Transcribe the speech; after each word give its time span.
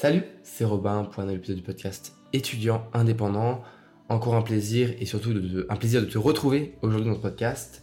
Salut, 0.00 0.22
c'est 0.42 0.64
Robin 0.64 1.04
pour 1.04 1.22
un 1.22 1.26
nouvel 1.26 1.40
épisode 1.40 1.56
du 1.58 1.62
podcast 1.62 2.16
étudiant 2.32 2.88
indépendant. 2.94 3.60
Encore 4.08 4.34
un 4.34 4.40
plaisir 4.40 4.94
et 4.98 5.04
surtout 5.04 5.34
un 5.68 5.76
plaisir 5.76 6.00
de 6.00 6.06
te 6.06 6.16
retrouver 6.16 6.74
aujourd'hui 6.80 7.10
dans 7.10 7.16
le 7.16 7.20
podcast. 7.20 7.82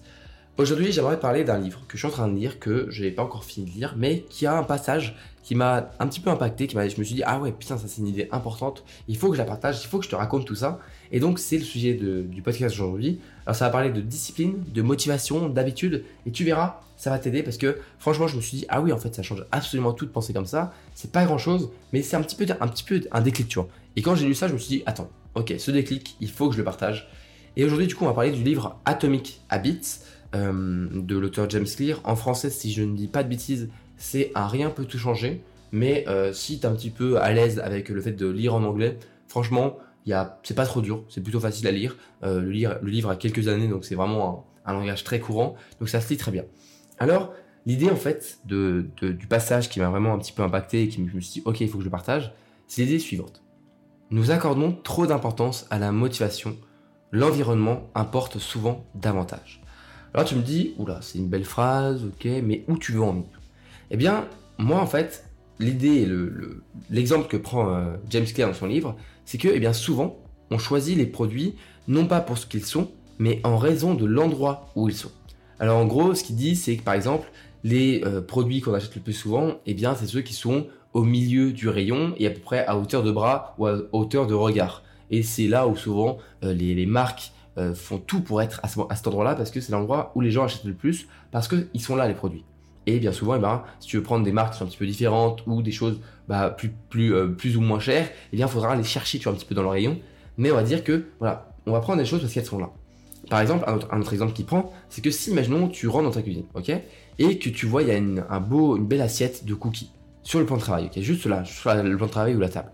Aujourd'hui, 0.57 0.91
j'aimerais 0.91 1.19
parler 1.19 1.43
d'un 1.43 1.59
livre 1.59 1.81
que 1.87 1.97
je 1.97 1.99
suis 1.99 2.07
en 2.07 2.11
train 2.11 2.27
de 2.27 2.35
lire, 2.35 2.57
que 2.57 2.87
je 2.89 3.03
n'ai 3.03 3.11
pas 3.11 3.21
encore 3.21 3.43
fini 3.43 3.69
de 3.69 3.75
lire, 3.75 3.93
mais 3.95 4.21
qui 4.27 4.47
a 4.47 4.57
un 4.57 4.63
passage 4.63 5.15
qui 5.43 5.53
m'a 5.53 5.91
un 5.99 6.07
petit 6.07 6.19
peu 6.19 6.31
impacté, 6.31 6.65
qui 6.65 6.75
m'a, 6.75 6.89
je 6.89 6.97
me 6.97 7.03
suis 7.03 7.13
dit, 7.13 7.21
ah 7.27 7.39
ouais, 7.39 7.51
putain, 7.51 7.77
ça 7.77 7.87
c'est 7.87 8.01
une 8.01 8.07
idée 8.07 8.27
importante, 8.31 8.83
il 9.07 9.17
faut 9.17 9.27
que 9.29 9.35
je 9.35 9.37
la 9.37 9.45
partage, 9.45 9.83
il 9.83 9.87
faut 9.87 9.99
que 9.99 10.05
je 10.05 10.09
te 10.09 10.15
raconte 10.15 10.45
tout 10.45 10.55
ça. 10.55 10.79
Et 11.11 11.19
donc, 11.19 11.37
c'est 11.37 11.59
le 11.59 11.63
sujet 11.63 11.93
du 11.93 12.41
podcast 12.41 12.73
aujourd'hui. 12.73 13.19
Alors, 13.45 13.55
ça 13.55 13.65
va 13.65 13.71
parler 13.71 13.91
de 13.91 14.01
discipline, 14.01 14.63
de 14.73 14.81
motivation, 14.81 15.47
d'habitude, 15.47 16.03
et 16.25 16.31
tu 16.31 16.43
verras, 16.43 16.81
ça 16.97 17.11
va 17.11 17.19
t'aider 17.19 17.43
parce 17.43 17.57
que 17.57 17.77
franchement, 17.99 18.27
je 18.27 18.35
me 18.35 18.41
suis 18.41 18.57
dit, 18.57 18.65
ah 18.69 18.81
oui, 18.81 18.91
en 18.91 18.97
fait, 18.97 19.13
ça 19.13 19.21
change 19.21 19.45
absolument 19.51 19.93
tout 19.93 20.07
de 20.07 20.11
penser 20.11 20.33
comme 20.33 20.47
ça. 20.47 20.73
C'est 20.95 21.11
pas 21.11 21.23
grand 21.25 21.37
chose, 21.37 21.69
mais 21.93 22.01
c'est 22.01 22.15
un 22.15 22.23
petit 22.23 22.35
peu 22.35 22.47
un, 22.59 22.67
petit 22.67 22.83
peu 22.83 22.99
un 23.11 23.21
déclic, 23.21 23.47
tu 23.47 23.59
vois. 23.59 23.69
Et 23.95 24.01
quand 24.01 24.15
j'ai 24.15 24.25
lu 24.25 24.33
ça, 24.33 24.47
je 24.47 24.53
me 24.53 24.57
suis 24.57 24.77
dit, 24.77 24.83
attends, 24.87 25.11
ok, 25.35 25.53
ce 25.59 25.69
déclic, 25.69 26.17
il 26.19 26.31
faut 26.31 26.47
que 26.49 26.53
je 26.53 26.57
le 26.57 26.65
partage. 26.65 27.07
Et 27.57 27.63
aujourd'hui, 27.63 27.85
du 27.85 27.95
coup, 27.95 28.05
on 28.05 28.07
va 28.07 28.13
parler 28.13 28.31
du 28.31 28.43
livre 28.43 28.79
Atomic 28.85 29.41
Habits 29.49 29.99
euh, 30.35 30.87
de 30.91 31.17
l'auteur 31.17 31.49
James 31.49 31.65
Clear. 31.65 32.01
En 32.03 32.15
français, 32.15 32.49
si 32.49 32.71
je 32.71 32.83
ne 32.83 32.95
dis 32.95 33.07
pas 33.07 33.23
de 33.23 33.29
bêtises, 33.29 33.69
c'est 33.97 34.31
un 34.35 34.47
rien 34.47 34.69
peut 34.69 34.85
tout 34.85 34.97
changer. 34.97 35.41
Mais 35.71 36.05
euh, 36.07 36.33
si 36.33 36.59
tu 36.59 36.65
es 36.65 36.69
un 36.69 36.75
petit 36.75 36.89
peu 36.89 37.19
à 37.19 37.31
l'aise 37.33 37.59
avec 37.59 37.89
le 37.89 38.01
fait 38.01 38.13
de 38.13 38.27
lire 38.27 38.55
en 38.55 38.63
anglais, 38.63 38.97
franchement, 39.27 39.77
c'est 40.43 40.53
pas 40.53 40.65
trop 40.65 40.81
dur, 40.81 41.03
c'est 41.09 41.21
plutôt 41.21 41.39
facile 41.39 41.67
à 41.67 41.71
lire. 41.71 41.97
Euh, 42.23 42.41
le, 42.41 42.89
livre 42.89 43.09
a 43.09 43.15
quelques 43.15 43.47
années, 43.47 43.67
donc 43.67 43.85
c'est 43.85 43.95
vraiment 43.95 44.47
un, 44.65 44.73
langage 44.73 45.03
très 45.03 45.19
courant, 45.19 45.55
donc 45.79 45.89
ça 45.89 46.01
se 46.01 46.09
lit 46.09 46.17
très 46.17 46.31
bien. 46.31 46.45
Alors, 46.99 47.33
l'idée 47.65 47.89
en 47.89 47.95
fait 47.95 48.39
du 48.45 49.27
passage 49.27 49.69
qui 49.69 49.79
m'a 49.79 49.89
vraiment 49.89 50.13
un 50.13 50.19
petit 50.19 50.31
peu 50.31 50.43
impacté 50.43 50.83
et 50.83 50.87
qui 50.87 51.01
me, 51.01 51.19
dit, 51.19 51.41
ok, 51.45 51.61
il 51.61 51.69
faut 51.69 51.77
que 51.77 51.83
je 51.83 51.87
le 51.87 51.91
partage, 51.91 52.33
c'est 52.67 52.83
l'idée 52.83 52.99
suivante. 52.99 53.43
Nous 54.09 54.31
accordons 54.31 54.71
trop 54.71 55.05
d'importance 55.05 55.67
à 55.69 55.79
la 55.79 55.91
motivation, 55.91 56.57
l'environnement 57.11 57.89
importe 57.93 58.39
souvent 58.39 58.85
davantage. 58.95 59.61
Alors 60.13 60.27
tu 60.27 60.35
me 60.35 60.41
dis, 60.41 60.73
oula, 60.77 60.99
c'est 61.01 61.17
une 61.17 61.27
belle 61.27 61.45
phrase, 61.45 62.03
ok, 62.05 62.27
mais 62.43 62.63
où 62.67 62.77
tu 62.77 62.93
veux 62.93 63.01
en 63.03 63.13
venir? 63.13 63.41
Eh 63.91 63.97
bien, 63.97 64.25
moi 64.57 64.79
en 64.79 64.87
fait, 64.87 65.25
l'idée, 65.59 66.07
l'exemple 66.89 67.27
que 67.27 67.37
prend 67.37 67.73
euh, 67.73 67.95
James 68.09 68.25
Clear 68.25 68.49
dans 68.49 68.55
son 68.55 68.67
livre, 68.67 68.95
c'est 69.25 69.37
que, 69.37 69.47
eh 69.47 69.59
bien, 69.59 69.73
souvent, 69.73 70.17
on 70.49 70.57
choisit 70.57 70.97
les 70.97 71.05
produits 71.05 71.55
non 71.87 72.05
pas 72.05 72.19
pour 72.19 72.37
ce 72.37 72.45
qu'ils 72.45 72.65
sont, 72.65 72.89
mais 73.19 73.41
en 73.43 73.57
raison 73.57 73.93
de 73.93 74.05
l'endroit 74.05 74.69
où 74.75 74.89
ils 74.89 74.95
sont. 74.95 75.11
Alors 75.59 75.77
en 75.77 75.85
gros, 75.85 76.13
ce 76.13 76.23
qu'il 76.23 76.35
dit, 76.35 76.55
c'est 76.55 76.77
que 76.77 76.83
par 76.83 76.93
exemple, 76.93 77.31
les 77.63 78.03
euh, 78.05 78.21
produits 78.21 78.61
qu'on 78.61 78.73
achète 78.73 78.95
le 78.95 79.01
plus 79.01 79.13
souvent, 79.13 79.59
eh 79.65 79.73
bien, 79.73 79.95
c'est 79.95 80.05
ceux 80.05 80.21
qui 80.21 80.33
sont 80.33 80.67
au 80.93 81.03
milieu 81.03 81.51
du 81.51 81.69
rayon 81.69 82.13
et 82.17 82.27
à 82.27 82.31
peu 82.31 82.39
près 82.39 82.65
à 82.65 82.77
hauteur 82.77 83.03
de 83.03 83.11
bras 83.11 83.55
ou 83.57 83.67
à 83.67 83.77
hauteur 83.91 84.27
de 84.27 84.33
regard. 84.33 84.83
Et 85.09 85.23
c'est 85.23 85.47
là 85.47 85.67
où 85.67 85.75
souvent 85.75 86.17
euh, 86.43 86.53
les, 86.53 86.85
marques 86.85 87.31
euh, 87.57 87.73
font 87.73 87.97
tout 87.97 88.21
pour 88.21 88.41
être 88.41 88.59
à, 88.63 88.95
cet 88.95 89.07
endroit-là 89.07 89.35
parce 89.35 89.51
que 89.51 89.61
c'est 89.61 89.71
l'endroit 89.71 90.11
où 90.15 90.21
les 90.21 90.31
gens 90.31 90.43
achètent 90.43 90.65
le 90.65 90.73
plus 90.73 91.07
parce 91.31 91.47
qu'ils 91.47 91.81
sont 91.81 91.95
là 91.95 92.07
les 92.07 92.13
produits. 92.13 92.43
Et 92.85 92.99
bien 92.99 93.11
souvent, 93.11 93.35
eh 93.35 93.39
ben, 93.39 93.63
si 93.79 93.87
tu 93.89 93.97
veux 93.97 94.03
prendre 94.03 94.23
des 94.23 94.31
marques 94.31 94.53
qui 94.53 94.59
sont 94.59 94.65
un 94.65 94.67
petit 94.67 94.77
peu 94.77 94.85
différentes 94.85 95.43
ou 95.45 95.61
des 95.61 95.71
choses 95.71 95.99
bah, 96.27 96.51
plus, 96.51 96.71
plus, 96.89 97.13
euh, 97.13 97.27
plus 97.27 97.57
ou 97.57 97.61
moins 97.61 97.79
chères, 97.79 98.09
eh 98.31 98.35
bien, 98.37 98.45
il 98.45 98.49
faudra 98.49 98.75
les 98.75 98.83
chercher 98.83 99.17
tu 99.17 99.25
vois, 99.25 99.33
un 99.33 99.35
petit 99.35 99.45
peu 99.45 99.55
dans 99.55 99.63
le 99.63 99.69
rayon. 99.69 99.99
Mais 100.37 100.51
on 100.51 100.55
va 100.55 100.63
dire 100.63 100.83
que, 100.83 101.05
voilà, 101.19 101.51
on 101.65 101.71
va 101.71 101.79
prendre 101.79 101.99
des 101.99 102.05
choses 102.05 102.21
parce 102.21 102.31
qu'elles 102.33 102.45
sont 102.45 102.59
là. 102.59 102.69
Par 103.29 103.41
exemple, 103.41 103.65
un 103.67 103.99
autre, 103.99 104.13
exemple 104.13 104.31
qui 104.33 104.43
prend, 104.43 104.71
c'est 104.89 105.01
que 105.01 105.11
si, 105.11 105.31
imaginons, 105.31 105.67
tu 105.67 105.87
rentres 105.87 106.05
dans 106.05 106.11
ta 106.11 106.21
cuisine, 106.21 106.45
ok 106.53 106.71
Et 107.19 107.39
que 107.39 107.49
tu 107.49 107.65
vois, 107.65 107.81
il 107.81 107.89
y 107.89 107.91
a 107.91 107.97
une, 107.97 108.23
un 108.29 108.39
beau, 108.39 108.77
une 108.77 108.85
belle 108.85 109.01
assiette 109.01 109.43
de 109.43 109.53
cookies 109.53 109.91
sur 110.23 110.39
le 110.39 110.45
plan 110.45 110.55
de 110.55 110.61
travail, 110.61 110.85
ok 110.85 111.01
Juste 111.01 111.25
là, 111.25 111.43
sur 111.43 111.73
le 111.73 111.97
plan 111.97 112.05
de 112.05 112.11
travail 112.11 112.35
ou 112.35 112.39
la 112.39 112.49
table. 112.49 112.71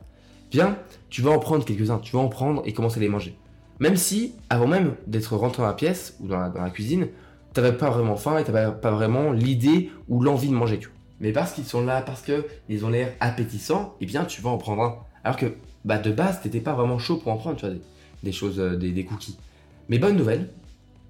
Bien, 0.52 0.78
tu 1.10 1.22
vas 1.22 1.32
en 1.32 1.40
prendre 1.40 1.66
quelques-uns, 1.66 1.98
tu 1.98 2.16
vas 2.16 2.22
en 2.22 2.28
prendre 2.28 2.62
et 2.66 2.74
commencer 2.74 3.00
à 3.00 3.02
les 3.02 3.10
manger. 3.10 3.36
Même 3.84 3.98
si, 3.98 4.32
avant 4.50 4.66
même 4.66 4.96
d'être 5.08 5.36
rentré 5.36 5.62
dans 5.62 5.68
la 5.68 5.74
pièce 5.74 6.16
ou 6.22 6.28
dans 6.30 6.40
la, 6.40 6.70
cuisine, 6.70 7.10
tu 7.54 7.60
n'avais 7.60 7.76
pas 7.76 7.90
vraiment 7.90 8.16
faim 8.16 8.38
et 8.38 8.46
tu 8.46 8.52
n'avais 8.52 8.80
pas 8.80 8.92
vraiment 8.92 9.34
l'idée 9.34 9.92
ou 10.08 10.22
l'envie 10.22 10.48
de 10.48 10.54
manger. 10.54 10.80
Mais 11.20 11.34
parce 11.34 11.52
qu'ils 11.52 11.66
sont 11.66 11.84
là, 11.84 12.02
parce 12.02 12.22
qu'ils 12.22 12.86
ont 12.86 12.90
l'air 12.90 13.12
appétissants, 13.20 13.98
eh 14.00 14.06
bien 14.06 14.24
tu 14.24 14.42
vas 14.42 14.52
en 14.52 14.58
prendre 14.58 14.84
un. 14.84 14.96
Alors 15.26 15.36
que 15.36 15.48
bah, 15.84 15.98
de 15.98 16.14
base, 16.14 16.40
tu 16.42 16.48
n'étais 16.48 16.62
pas 16.62 16.72
vraiment 16.72 16.98
chaud 16.98 17.18
pour 17.18 17.34
en 17.34 17.36
prendre, 17.36 17.58
tu 17.58 17.66
vois, 17.66 17.76
des, 18.24 18.32
choses, 18.32 18.58
euh, 18.58 18.78
des, 18.78 19.04
cookies. 19.04 19.38
Mais 19.90 20.00
bonne 20.00 20.16
nouvelle, 20.16 20.48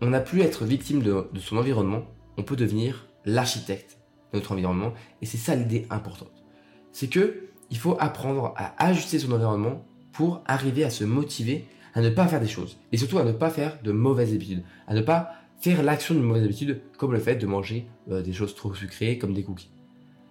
on 0.01 0.07
n'a 0.07 0.19
plus 0.19 0.41
à 0.41 0.45
être 0.45 0.65
victime 0.65 1.03
de, 1.03 1.27
de 1.31 1.39
son 1.39 1.57
environnement, 1.57 2.01
on 2.37 2.41
peut 2.41 2.55
devenir 2.55 3.05
l'architecte 3.23 3.99
de 4.31 4.39
notre 4.39 4.51
environnement. 4.51 4.93
Et 5.21 5.27
c'est 5.27 5.37
ça 5.37 5.53
l'idée 5.53 5.85
importante. 5.91 6.43
C'est 6.91 7.07
que 7.07 7.49
il 7.69 7.77
faut 7.77 7.97
apprendre 7.99 8.55
à 8.57 8.73
ajuster 8.83 9.19
son 9.19 9.31
environnement 9.31 9.85
pour 10.11 10.41
arriver 10.47 10.83
à 10.83 10.89
se 10.89 11.03
motiver 11.03 11.67
à 11.93 12.01
ne 12.01 12.09
pas 12.09 12.27
faire 12.27 12.39
des 12.39 12.47
choses. 12.47 12.77
Et 12.91 12.97
surtout 12.97 13.19
à 13.19 13.23
ne 13.23 13.31
pas 13.31 13.49
faire 13.49 13.77
de 13.83 13.91
mauvaises 13.91 14.33
habitudes. 14.33 14.63
À 14.87 14.93
ne 14.93 15.01
pas 15.01 15.33
faire 15.59 15.83
l'action 15.83 16.13
d'une 16.13 16.23
mauvaise 16.23 16.43
habitude 16.43 16.81
comme 16.97 17.13
le 17.13 17.19
fait 17.19 17.35
de 17.35 17.45
manger 17.45 17.87
euh, 18.11 18.21
des 18.21 18.33
choses 18.33 18.55
trop 18.55 18.73
sucrées 18.73 19.17
comme 19.17 19.33
des 19.33 19.43
cookies. 19.43 19.71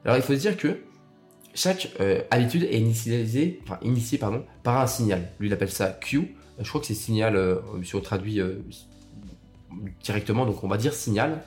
Alors 0.05 0.17
il 0.17 0.23
faut 0.23 0.34
se 0.34 0.41
dire 0.41 0.56
que 0.56 0.81
chaque 1.55 1.91
euh, 2.00 2.23
habitude 2.31 2.65
est 2.65 2.78
initialisée, 2.78 3.61
enfin, 3.65 3.78
initiée 3.83 4.19
pardon, 4.19 4.45
par 4.62 4.81
un 4.81 4.87
signal. 4.87 5.31
Lui 5.39 5.49
il 5.49 5.53
appelle 5.53 5.71
ça 5.71 5.89
Q. 5.89 6.34
Je 6.59 6.69
crois 6.69 6.81
que 6.81 6.87
c'est 6.87 6.95
signal, 6.95 7.37
euh, 7.37 7.61
si 7.83 7.94
on 7.94 8.00
traduit 8.00 8.41
directement, 10.03 10.44
donc 10.44 10.62
on 10.65 10.69
va 10.69 10.77
dire 10.77 10.93
signal. 10.93 11.43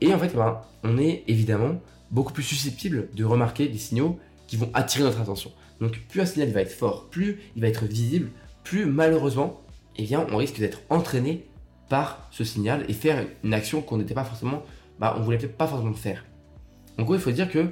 Et 0.00 0.14
en 0.14 0.18
fait, 0.18 0.34
ben, 0.34 0.60
on 0.84 0.96
est 0.96 1.24
évidemment 1.26 1.80
beaucoup 2.10 2.32
plus 2.32 2.42
susceptible 2.42 3.08
de 3.14 3.24
remarquer 3.24 3.68
des 3.68 3.78
signaux 3.78 4.18
qui 4.46 4.56
vont 4.56 4.70
attirer 4.74 5.04
notre 5.04 5.20
attention. 5.20 5.52
Donc 5.80 6.00
plus 6.08 6.20
un 6.20 6.26
signal 6.26 6.50
va 6.50 6.62
être 6.62 6.72
fort, 6.72 7.08
plus 7.10 7.40
il 7.54 7.62
va 7.62 7.68
être 7.68 7.84
visible, 7.84 8.30
plus 8.68 8.84
malheureusement, 8.84 9.62
eh 9.96 10.02
bien, 10.02 10.26
on 10.30 10.36
risque 10.36 10.58
d'être 10.58 10.80
entraîné 10.90 11.46
par 11.88 12.28
ce 12.30 12.44
signal 12.44 12.84
et 12.86 12.92
faire 12.92 13.24
une 13.42 13.54
action 13.54 13.80
qu'on 13.80 13.96
n'était 13.96 14.12
pas 14.12 14.24
forcément, 14.24 14.62
bah, 14.98 15.16
on 15.18 15.22
voulait 15.22 15.38
pas 15.38 15.66
forcément 15.66 15.94
faire. 15.94 16.26
En 16.98 17.04
gros, 17.04 17.14
il 17.14 17.20
faut 17.20 17.30
dire 17.30 17.50
que 17.50 17.68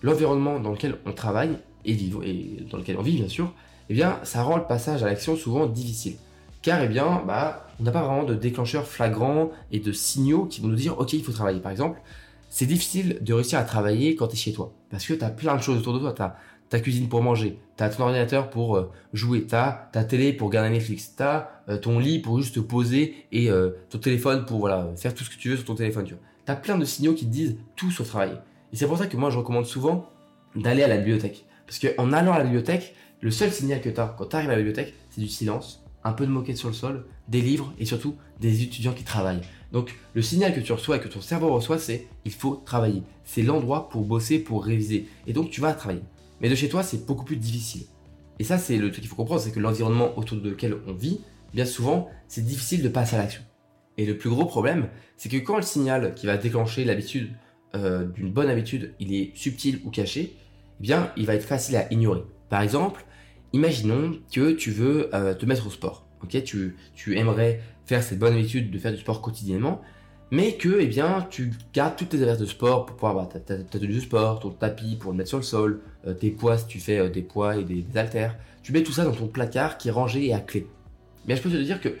l'environnement 0.00 0.58
dans 0.58 0.70
lequel 0.70 0.96
on 1.04 1.12
travaille 1.12 1.58
et, 1.84 1.92
et 1.92 2.64
dans 2.70 2.78
lequel 2.78 2.96
on 2.96 3.02
vit, 3.02 3.16
bien 3.16 3.28
sûr, 3.28 3.52
eh 3.90 3.94
bien, 3.94 4.20
ça 4.22 4.42
rend 4.42 4.56
le 4.56 4.64
passage 4.64 5.02
à 5.02 5.06
l'action 5.06 5.36
souvent 5.36 5.66
difficile. 5.66 6.16
Car, 6.62 6.82
eh 6.82 6.88
bien, 6.88 7.22
bah, 7.26 7.68
on 7.78 7.82
n'a 7.82 7.90
pas 7.92 8.02
vraiment 8.02 8.24
de 8.24 8.34
déclencheurs 8.34 8.86
flagrants 8.86 9.50
et 9.70 9.80
de 9.80 9.92
signaux 9.92 10.46
qui 10.46 10.62
vont 10.62 10.68
nous 10.68 10.76
dire, 10.76 10.98
OK, 10.98 11.12
il 11.12 11.22
faut 11.22 11.32
travailler. 11.32 11.60
Par 11.60 11.72
exemple, 11.72 12.00
c'est 12.48 12.64
difficile 12.64 13.18
de 13.20 13.34
réussir 13.34 13.58
à 13.58 13.64
travailler 13.64 14.16
quand 14.16 14.28
tu 14.28 14.34
es 14.34 14.38
chez 14.38 14.54
toi. 14.54 14.72
Parce 14.90 15.04
que 15.04 15.12
tu 15.12 15.22
as 15.22 15.28
plein 15.28 15.56
de 15.56 15.62
choses 15.62 15.76
autour 15.76 15.92
de 15.92 15.98
toi. 15.98 16.36
Ta 16.68 16.80
cuisine 16.80 17.08
pour 17.08 17.22
manger, 17.22 17.58
tu 17.76 17.84
as 17.84 17.88
ton 17.88 18.04
ordinateur 18.04 18.50
pour 18.50 18.76
euh, 18.76 18.90
jouer, 19.12 19.46
tu 19.46 19.54
as 19.54 19.88
ta 19.92 20.04
télé 20.04 20.32
pour 20.32 20.48
regarder 20.48 20.70
Netflix, 20.70 21.14
tu 21.16 21.22
as 21.22 21.50
euh, 21.68 21.78
ton 21.78 21.98
lit 21.98 22.18
pour 22.18 22.40
juste 22.40 22.54
te 22.54 22.60
poser 22.60 23.14
et 23.32 23.50
euh, 23.50 23.70
ton 23.90 23.98
téléphone 23.98 24.44
pour 24.44 24.58
voilà, 24.58 24.90
faire 24.96 25.14
tout 25.14 25.24
ce 25.24 25.30
que 25.30 25.36
tu 25.36 25.50
veux 25.50 25.56
sur 25.56 25.64
ton 25.64 25.74
téléphone. 25.74 26.04
Tu 26.04 26.14
as 26.46 26.56
plein 26.56 26.76
de 26.76 26.84
signaux 26.84 27.14
qui 27.14 27.26
te 27.26 27.30
disent 27.30 27.56
tout 27.76 27.90
sur 27.90 28.06
travailler. 28.06 28.36
Et 28.72 28.76
c'est 28.76 28.86
pour 28.86 28.98
ça 28.98 29.06
que 29.06 29.16
moi 29.16 29.30
je 29.30 29.38
recommande 29.38 29.66
souvent 29.66 30.10
d'aller 30.54 30.82
à 30.82 30.88
la 30.88 30.98
bibliothèque. 30.98 31.44
Parce 31.66 31.78
qu'en 31.78 32.12
allant 32.12 32.32
à 32.32 32.38
la 32.38 32.44
bibliothèque, 32.44 32.94
le 33.20 33.30
seul 33.30 33.50
signal 33.50 33.80
que 33.80 33.88
tu 33.88 34.00
as 34.00 34.14
quand 34.16 34.26
tu 34.26 34.36
arrives 34.36 34.48
à 34.48 34.52
la 34.52 34.58
bibliothèque, 34.58 34.94
c'est 35.10 35.20
du 35.20 35.28
silence, 35.28 35.84
un 36.04 36.12
peu 36.12 36.26
de 36.26 36.30
moquette 36.30 36.56
sur 36.56 36.68
le 36.68 36.74
sol, 36.74 37.06
des 37.28 37.40
livres 37.40 37.72
et 37.78 37.84
surtout 37.84 38.16
des 38.40 38.62
étudiants 38.62 38.92
qui 38.92 39.04
travaillent. 39.04 39.42
Donc 39.72 39.94
le 40.14 40.22
signal 40.22 40.54
que 40.54 40.60
tu 40.60 40.72
reçois 40.72 40.96
et 40.96 41.00
que 41.00 41.08
ton 41.08 41.20
cerveau 41.20 41.52
reçoit, 41.52 41.78
c'est 41.78 42.06
il 42.24 42.32
faut 42.32 42.62
travailler. 42.64 43.02
C'est 43.24 43.42
l'endroit 43.42 43.88
pour 43.88 44.02
bosser, 44.02 44.38
pour 44.38 44.64
réviser. 44.64 45.06
Et 45.26 45.32
donc 45.32 45.50
tu 45.50 45.60
vas 45.60 45.72
travailler. 45.74 46.02
Mais 46.40 46.48
de 46.48 46.54
chez 46.54 46.68
toi, 46.68 46.82
c'est 46.82 47.06
beaucoup 47.06 47.24
plus 47.24 47.36
difficile. 47.36 47.86
Et 48.38 48.44
ça, 48.44 48.58
c'est 48.58 48.76
le 48.76 48.90
truc 48.90 49.00
qu'il 49.00 49.08
faut 49.08 49.16
comprendre, 49.16 49.40
c'est 49.40 49.50
que 49.50 49.60
l'environnement 49.60 50.16
autour 50.16 50.40
de 50.40 50.48
lequel 50.48 50.76
on 50.86 50.92
vit, 50.92 51.20
bien 51.52 51.64
souvent, 51.64 52.08
c'est 52.28 52.44
difficile 52.44 52.82
de 52.82 52.88
passer 52.88 53.16
à 53.16 53.18
l'action. 53.18 53.42
Et 53.96 54.06
le 54.06 54.16
plus 54.16 54.30
gros 54.30 54.44
problème, 54.44 54.88
c'est 55.16 55.28
que 55.28 55.38
quand 55.38 55.56
le 55.56 55.62
signal 55.62 56.14
qui 56.14 56.26
va 56.26 56.36
déclencher 56.36 56.84
l'habitude 56.84 57.32
euh, 57.74 58.06
d'une 58.06 58.32
bonne 58.32 58.48
habitude, 58.48 58.94
il 59.00 59.12
est 59.12 59.36
subtil 59.36 59.80
ou 59.84 59.90
caché, 59.90 60.36
eh 60.78 60.82
bien, 60.82 61.12
il 61.16 61.26
va 61.26 61.34
être 61.34 61.44
facile 61.44 61.76
à 61.76 61.92
ignorer. 61.92 62.22
Par 62.48 62.62
exemple, 62.62 63.04
imaginons 63.52 64.18
que 64.32 64.52
tu 64.52 64.70
veux 64.70 65.14
euh, 65.14 65.34
te 65.34 65.44
mettre 65.46 65.66
au 65.66 65.70
sport. 65.70 66.06
Tu 66.28 67.16
aimerais 67.16 67.60
faire 67.86 68.02
cette 68.02 68.18
bonne 68.18 68.34
habitude 68.34 68.70
de 68.70 68.78
faire 68.78 68.92
du 68.92 68.98
sport 68.98 69.20
quotidiennement, 69.20 69.80
mais 70.30 70.56
que 70.56 70.78
eh 70.80 70.86
bien, 70.86 71.26
tu 71.30 71.52
gardes 71.72 71.96
toutes 71.96 72.10
tes 72.10 72.22
affaires 72.22 72.36
de 72.36 72.44
sport 72.44 72.84
pour 72.86 72.96
pouvoir 72.96 73.12
avoir 73.12 73.28
ta, 73.28 73.40
tenue 73.40 73.94
de 73.94 74.00
sport, 74.00 74.40
ton 74.40 74.50
tapis 74.50 74.96
pour 74.96 75.12
le 75.12 75.16
mettre 75.16 75.30
sur 75.30 75.38
le 75.38 75.44
sol, 75.44 75.80
euh, 76.06 76.12
tes 76.12 76.30
poids 76.30 76.58
si 76.58 76.66
tu 76.66 76.80
fais 76.80 76.98
euh, 76.98 77.08
des 77.08 77.22
poids 77.22 77.56
et 77.56 77.64
des, 77.64 77.84
haltères. 77.96 78.36
Tu 78.62 78.72
mets 78.72 78.82
tout 78.82 78.92
ça 78.92 79.04
dans 79.04 79.12
ton 79.12 79.26
placard 79.26 79.78
qui 79.78 79.88
est 79.88 79.92
rangé 79.92 80.26
et 80.26 80.34
à 80.34 80.40
clé. 80.40 80.66
Mais 81.26 81.36
je 81.36 81.42
peux 81.42 81.50
te 81.50 81.56
dire 81.56 81.80
que 81.80 81.96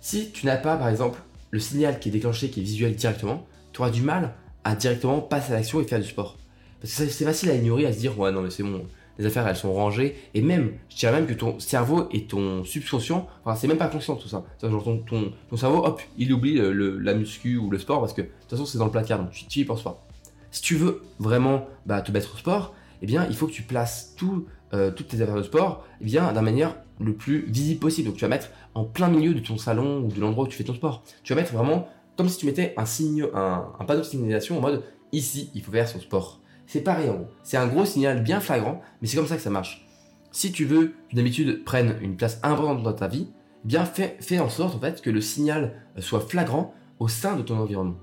si 0.00 0.30
tu 0.30 0.44
n'as 0.44 0.56
pas, 0.56 0.76
par 0.76 0.88
exemple, 0.88 1.18
le 1.50 1.58
signal 1.58 1.98
qui 1.98 2.10
est 2.10 2.12
déclenché, 2.12 2.50
qui 2.50 2.60
est 2.60 2.64
visuel 2.64 2.94
directement, 2.94 3.46
tu 3.72 3.80
auras 3.80 3.90
du 3.90 4.02
mal 4.02 4.34
à 4.64 4.74
directement 4.74 5.20
passer 5.20 5.52
à 5.52 5.56
l'action 5.56 5.80
et 5.80 5.84
faire 5.84 6.00
du 6.00 6.06
sport. 6.06 6.36
Parce 6.80 6.94
que 6.94 7.06
c'est 7.06 7.24
facile 7.24 7.50
à 7.50 7.54
ignorer, 7.54 7.86
à 7.86 7.92
se 7.92 7.98
dire, 7.98 8.18
ouais, 8.18 8.30
non, 8.30 8.42
mais 8.42 8.50
c'est 8.50 8.62
bon, 8.62 8.84
les 9.18 9.26
affaires 9.26 9.46
elles 9.46 9.56
sont 9.56 9.72
rangées 9.72 10.16
et 10.34 10.42
même 10.42 10.72
je 10.88 10.96
dirais 10.96 11.12
même 11.12 11.26
que 11.26 11.34
ton 11.34 11.58
cerveau 11.60 12.08
et 12.10 12.24
ton 12.24 12.64
subconscient 12.64 13.28
enfin 13.44 13.56
c'est 13.56 13.68
même 13.68 13.78
pas 13.78 13.88
conscient 13.88 14.16
tout 14.16 14.28
ça 14.28 14.44
genre 14.62 14.84
ton, 14.84 14.98
ton, 14.98 15.56
cerveau 15.56 15.84
hop 15.84 16.00
il 16.18 16.32
oublie 16.32 16.54
le, 16.54 16.98
la 16.98 17.14
muscu 17.14 17.56
ou 17.56 17.70
le 17.70 17.78
sport 17.78 18.00
parce 18.00 18.12
que 18.12 18.22
de 18.22 18.26
toute 18.26 18.50
façon 18.50 18.66
c'est 18.66 18.78
dans 18.78 18.86
le 18.86 18.90
placard 18.90 19.20
donc 19.20 19.30
tu, 19.30 19.60
y 19.60 19.64
penses 19.64 19.82
pas 19.82 20.04
si 20.50 20.62
tu 20.62 20.76
veux 20.76 21.02
vraiment 21.18 21.66
bah, 21.86 22.00
te 22.02 22.12
mettre 22.12 22.34
au 22.34 22.38
sport 22.38 22.74
eh 23.02 23.06
bien 23.06 23.26
il 23.28 23.36
faut 23.36 23.46
que 23.46 23.52
tu 23.52 23.62
places 23.62 24.14
tout 24.16 24.46
euh, 24.74 24.90
toutes 24.90 25.08
tes 25.08 25.22
affaires 25.22 25.36
de 25.36 25.42
sport, 25.44 25.84
eh 26.00 26.04
bien, 26.04 26.32
d'un 26.32 26.42
manière 26.42 26.74
le 26.98 27.12
plus 27.12 27.44
visible 27.46 27.78
possible. 27.78 28.08
Donc, 28.08 28.16
tu 28.16 28.22
vas 28.22 28.28
mettre 28.28 28.48
en 28.74 28.82
plein 28.84 29.08
milieu 29.08 29.32
de 29.32 29.38
ton 29.38 29.56
salon 29.56 30.00
ou 30.00 30.08
de 30.08 30.18
l'endroit 30.18 30.46
où 30.46 30.48
tu 30.48 30.56
fais 30.56 30.64
ton 30.64 30.74
sport. 30.74 31.04
Tu 31.22 31.32
vas 31.32 31.40
mettre 31.40 31.52
vraiment 31.52 31.86
comme 32.16 32.28
si 32.28 32.38
tu 32.38 32.46
mettais 32.46 32.74
un, 32.76 32.84
signe, 32.84 33.26
un, 33.34 33.68
un 33.78 33.84
panneau 33.84 34.00
de 34.00 34.06
signalisation 34.06 34.58
en 34.58 34.60
mode 34.60 34.82
ici, 35.12 35.50
il 35.54 35.62
faut 35.62 35.70
faire 35.70 35.88
son 35.88 36.00
sport. 36.00 36.40
C'est 36.66 36.80
pareil 36.80 37.08
en 37.08 37.14
gros. 37.14 37.28
C'est 37.42 37.56
un 37.56 37.66
gros 37.66 37.84
signal 37.84 38.22
bien 38.22 38.40
flagrant, 38.40 38.82
mais 39.00 39.08
c'est 39.08 39.16
comme 39.16 39.26
ça 39.26 39.36
que 39.36 39.42
ça 39.42 39.50
marche. 39.50 39.86
Si 40.32 40.50
tu 40.50 40.64
veux 40.64 40.94
qu'une 41.08 41.18
habitude 41.18 41.64
prenne 41.64 41.96
une 42.00 42.16
place 42.16 42.40
importante 42.42 42.82
dans 42.82 42.92
ta 42.92 43.08
vie, 43.08 43.28
eh 43.64 43.68
bien 43.68 43.84
fais, 43.84 44.16
fais 44.20 44.40
en 44.40 44.48
sorte 44.48 44.74
en 44.74 44.80
fait 44.80 45.00
que 45.00 45.10
le 45.10 45.20
signal 45.20 45.74
soit 45.98 46.20
flagrant 46.20 46.74
au 46.98 47.08
sein 47.08 47.36
de 47.36 47.42
ton 47.42 47.58
environnement. 47.58 47.98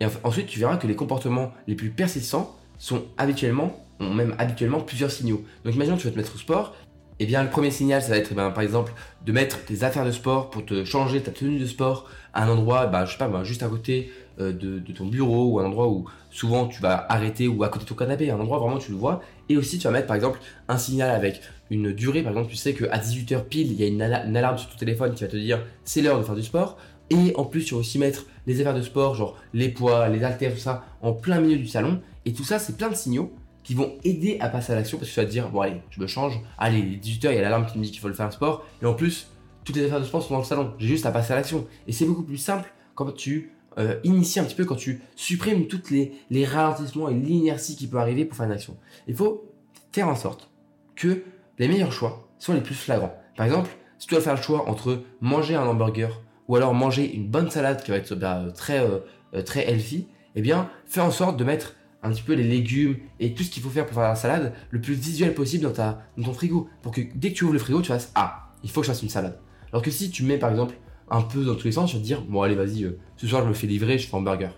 Et 0.00 0.06
ensuite, 0.22 0.46
tu 0.46 0.58
verras 0.58 0.76
que 0.76 0.86
les 0.86 0.96
comportements 0.96 1.52
les 1.66 1.74
plus 1.74 1.90
persistants 1.90 2.54
sont 2.78 3.04
habituellement, 3.16 3.84
ont 4.00 4.12
même 4.12 4.34
habituellement 4.38 4.80
plusieurs 4.80 5.10
signaux. 5.10 5.44
Donc 5.64 5.74
imagine 5.74 5.96
tu 5.96 6.06
vas 6.06 6.12
te 6.12 6.16
mettre 6.16 6.34
au 6.34 6.38
sport, 6.38 6.74
eh 7.20 7.26
bien 7.26 7.42
le 7.42 7.50
premier 7.50 7.70
signal 7.70 8.02
ça 8.02 8.08
va 8.08 8.16
être 8.16 8.32
eh 8.32 8.34
par 8.34 8.60
exemple 8.60 8.92
de 9.24 9.32
mettre 9.32 9.64
tes 9.64 9.84
affaires 9.84 10.04
de 10.04 10.10
sport 10.10 10.50
pour 10.50 10.64
te 10.66 10.84
changer 10.84 11.22
ta 11.22 11.30
tenue 11.30 11.58
de 11.58 11.66
sport 11.66 12.08
à 12.32 12.44
un 12.44 12.48
endroit, 12.48 12.86
bah, 12.86 13.04
je 13.04 13.12
sais 13.12 13.18
pas, 13.18 13.28
bah, 13.28 13.44
juste 13.44 13.62
à 13.62 13.68
côté 13.68 14.10
euh, 14.40 14.52
de, 14.52 14.80
ton 14.92 15.06
bureau 15.06 15.52
ou 15.52 15.60
un 15.60 15.64
endroit 15.64 15.88
où 15.88 16.06
souvent 16.30 16.66
tu 16.66 16.82
vas 16.82 17.06
arrêter 17.08 17.48
ou 17.48 17.62
à 17.62 17.68
côté 17.68 17.84
de 17.84 17.88
ton 17.88 17.94
canapé, 17.94 18.30
un 18.30 18.38
endroit 18.38 18.58
vraiment 18.58 18.78
tu 18.78 18.90
le 18.90 18.96
vois. 18.96 19.20
Et 19.48 19.56
aussi 19.56 19.78
tu 19.78 19.84
vas 19.84 19.92
mettre 19.92 20.06
par 20.06 20.16
exemple 20.16 20.40
un 20.68 20.78
signal 20.78 21.10
avec 21.10 21.40
une 21.70 21.92
durée, 21.92 22.22
par 22.22 22.32
exemple 22.32 22.50
tu 22.50 22.56
sais 22.56 22.74
qu'à 22.74 22.98
18h 22.98 23.44
pile 23.44 23.72
il 23.72 23.80
y 23.80 23.84
a 23.84 23.86
une, 23.86 24.02
alarme 24.02 24.58
sur 24.58 24.70
ton 24.70 24.76
téléphone 24.76 25.14
qui 25.14 25.22
va 25.22 25.28
te 25.28 25.36
dire 25.36 25.64
c'est 25.84 26.02
l'heure 26.02 26.18
de 26.18 26.24
faire 26.24 26.34
du 26.34 26.42
sport. 26.42 26.76
Et 27.10 27.34
en 27.36 27.44
plus, 27.44 27.64
tu 27.64 27.74
vas 27.74 27.80
aussi 27.80 27.98
mettre 27.98 28.24
les 28.46 28.60
affaires 28.60 28.74
de 28.74 28.80
sport, 28.80 29.14
genre 29.14 29.36
les 29.52 29.68
poids, 29.68 30.08
les 30.08 30.24
haltères, 30.24 30.54
tout 30.54 30.58
ça, 30.58 30.86
en 31.02 31.12
plein 31.12 31.38
milieu 31.38 31.58
du 31.58 31.66
salon. 31.66 32.00
Et 32.24 32.32
tout 32.32 32.44
ça, 32.44 32.58
c'est 32.58 32.78
plein 32.78 32.88
de 32.88 32.94
signaux 32.94 33.30
qui 33.62 33.74
vont 33.74 33.94
aider 34.04 34.38
à 34.40 34.48
passer 34.48 34.72
à 34.72 34.76
l'action 34.76 34.98
parce 34.98 35.10
que 35.10 35.14
tu 35.14 35.20
vas 35.20 35.26
te 35.26 35.30
dire, 35.30 35.50
bon 35.50 35.60
allez, 35.60 35.80
je 35.90 36.00
me 36.00 36.06
change. 36.06 36.40
Allez, 36.58 36.80
18h, 37.02 37.30
il 37.30 37.34
y 37.34 37.38
a 37.38 37.42
l'alarme 37.42 37.66
qui 37.66 37.78
me 37.78 37.84
dit 37.84 37.90
qu'il 37.90 38.00
faut 38.00 38.08
le 38.08 38.14
faire 38.14 38.26
un 38.26 38.30
sport. 38.30 38.64
Et 38.82 38.86
en 38.86 38.94
plus, 38.94 39.28
toutes 39.64 39.76
les 39.76 39.86
affaires 39.86 40.00
de 40.00 40.04
sport 40.04 40.22
sont 40.22 40.34
dans 40.34 40.40
le 40.40 40.46
salon. 40.46 40.72
J'ai 40.78 40.88
juste 40.88 41.06
à 41.06 41.10
passer 41.10 41.32
à 41.32 41.36
l'action. 41.36 41.66
Et 41.86 41.92
c'est 41.92 42.04
beaucoup 42.04 42.22
plus 42.22 42.36
simple 42.36 42.72
quand 42.94 43.10
tu 43.12 43.52
euh, 43.78 43.98
inities 44.04 44.40
un 44.40 44.44
petit 44.44 44.54
peu, 44.54 44.64
quand 44.64 44.76
tu 44.76 45.02
supprimes 45.16 45.66
toutes 45.66 45.90
les, 45.90 46.44
ralentissements 46.44 47.08
et 47.08 47.14
l'inertie 47.14 47.76
qui 47.76 47.86
peut 47.86 47.98
arriver 47.98 48.24
pour 48.24 48.36
faire 48.36 48.46
une 48.46 48.52
action. 48.52 48.76
Il 49.08 49.14
faut 49.14 49.50
faire 49.92 50.08
en 50.08 50.16
sorte 50.16 50.50
que 50.96 51.22
les 51.58 51.68
meilleurs 51.68 51.92
choix 51.92 52.28
soient 52.38 52.54
les 52.54 52.60
plus 52.60 52.74
flagrants. 52.74 53.14
Par 53.36 53.46
exemple, 53.46 53.70
si 53.98 54.06
tu 54.06 54.14
dois 54.14 54.22
faire 54.22 54.36
le 54.36 54.42
choix 54.42 54.68
entre 54.68 55.02
manger 55.20 55.54
un 55.54 55.66
hamburger 55.66 56.22
ou 56.48 56.56
alors 56.56 56.74
manger 56.74 57.14
une 57.14 57.28
bonne 57.28 57.50
salade 57.50 57.82
qui 57.82 57.90
va 57.90 57.96
être 57.96 58.14
bah, 58.14 58.44
très, 58.54 58.80
euh, 58.80 58.98
euh, 59.34 59.42
très 59.42 59.68
healthy, 59.68 60.08
eh 60.34 60.42
bien, 60.42 60.68
fais 60.86 61.00
en 61.00 61.10
sorte 61.10 61.36
de 61.36 61.44
mettre 61.44 61.74
un 62.02 62.10
petit 62.10 62.22
peu 62.22 62.34
les 62.34 62.44
légumes 62.44 62.96
et 63.18 63.34
tout 63.34 63.42
ce 63.42 63.50
qu'il 63.50 63.62
faut 63.62 63.70
faire 63.70 63.86
pour 63.86 63.94
faire 63.94 64.02
la 64.02 64.14
salade 64.14 64.52
le 64.70 64.80
plus 64.80 64.94
visuel 64.94 65.32
possible 65.32 65.64
dans 65.64 65.96
ton 66.22 66.32
frigo. 66.34 66.68
Pour 66.82 66.92
que 66.92 67.00
dès 67.14 67.30
que 67.30 67.34
tu 67.34 67.44
ouvres 67.44 67.54
le 67.54 67.58
frigo, 67.58 67.80
tu 67.80 67.88
fasses 67.88 68.12
Ah, 68.14 68.52
il 68.62 68.70
faut 68.70 68.82
que 68.82 68.86
je 68.86 68.92
fasse 68.92 69.02
une 69.02 69.08
salade. 69.08 69.38
Alors 69.72 69.82
que 69.82 69.90
si 69.90 70.10
tu 70.10 70.22
mets 70.22 70.38
par 70.38 70.50
exemple 70.50 70.74
un 71.10 71.22
peu 71.22 71.44
dans 71.44 71.54
tous 71.54 71.66
les 71.66 71.72
sens, 71.72 71.90
tu 71.90 71.96
vas 71.96 72.02
te 72.02 72.06
dire 72.06 72.22
Bon, 72.22 72.42
allez, 72.42 72.54
vas-y, 72.54 72.84
euh, 72.84 72.98
ce 73.16 73.26
soir 73.26 73.42
je 73.42 73.48
me 73.48 73.54
fais 73.54 73.66
livrer, 73.66 73.98
je 73.98 74.08
fais 74.08 74.16
un 74.16 74.22
burger. 74.22 74.50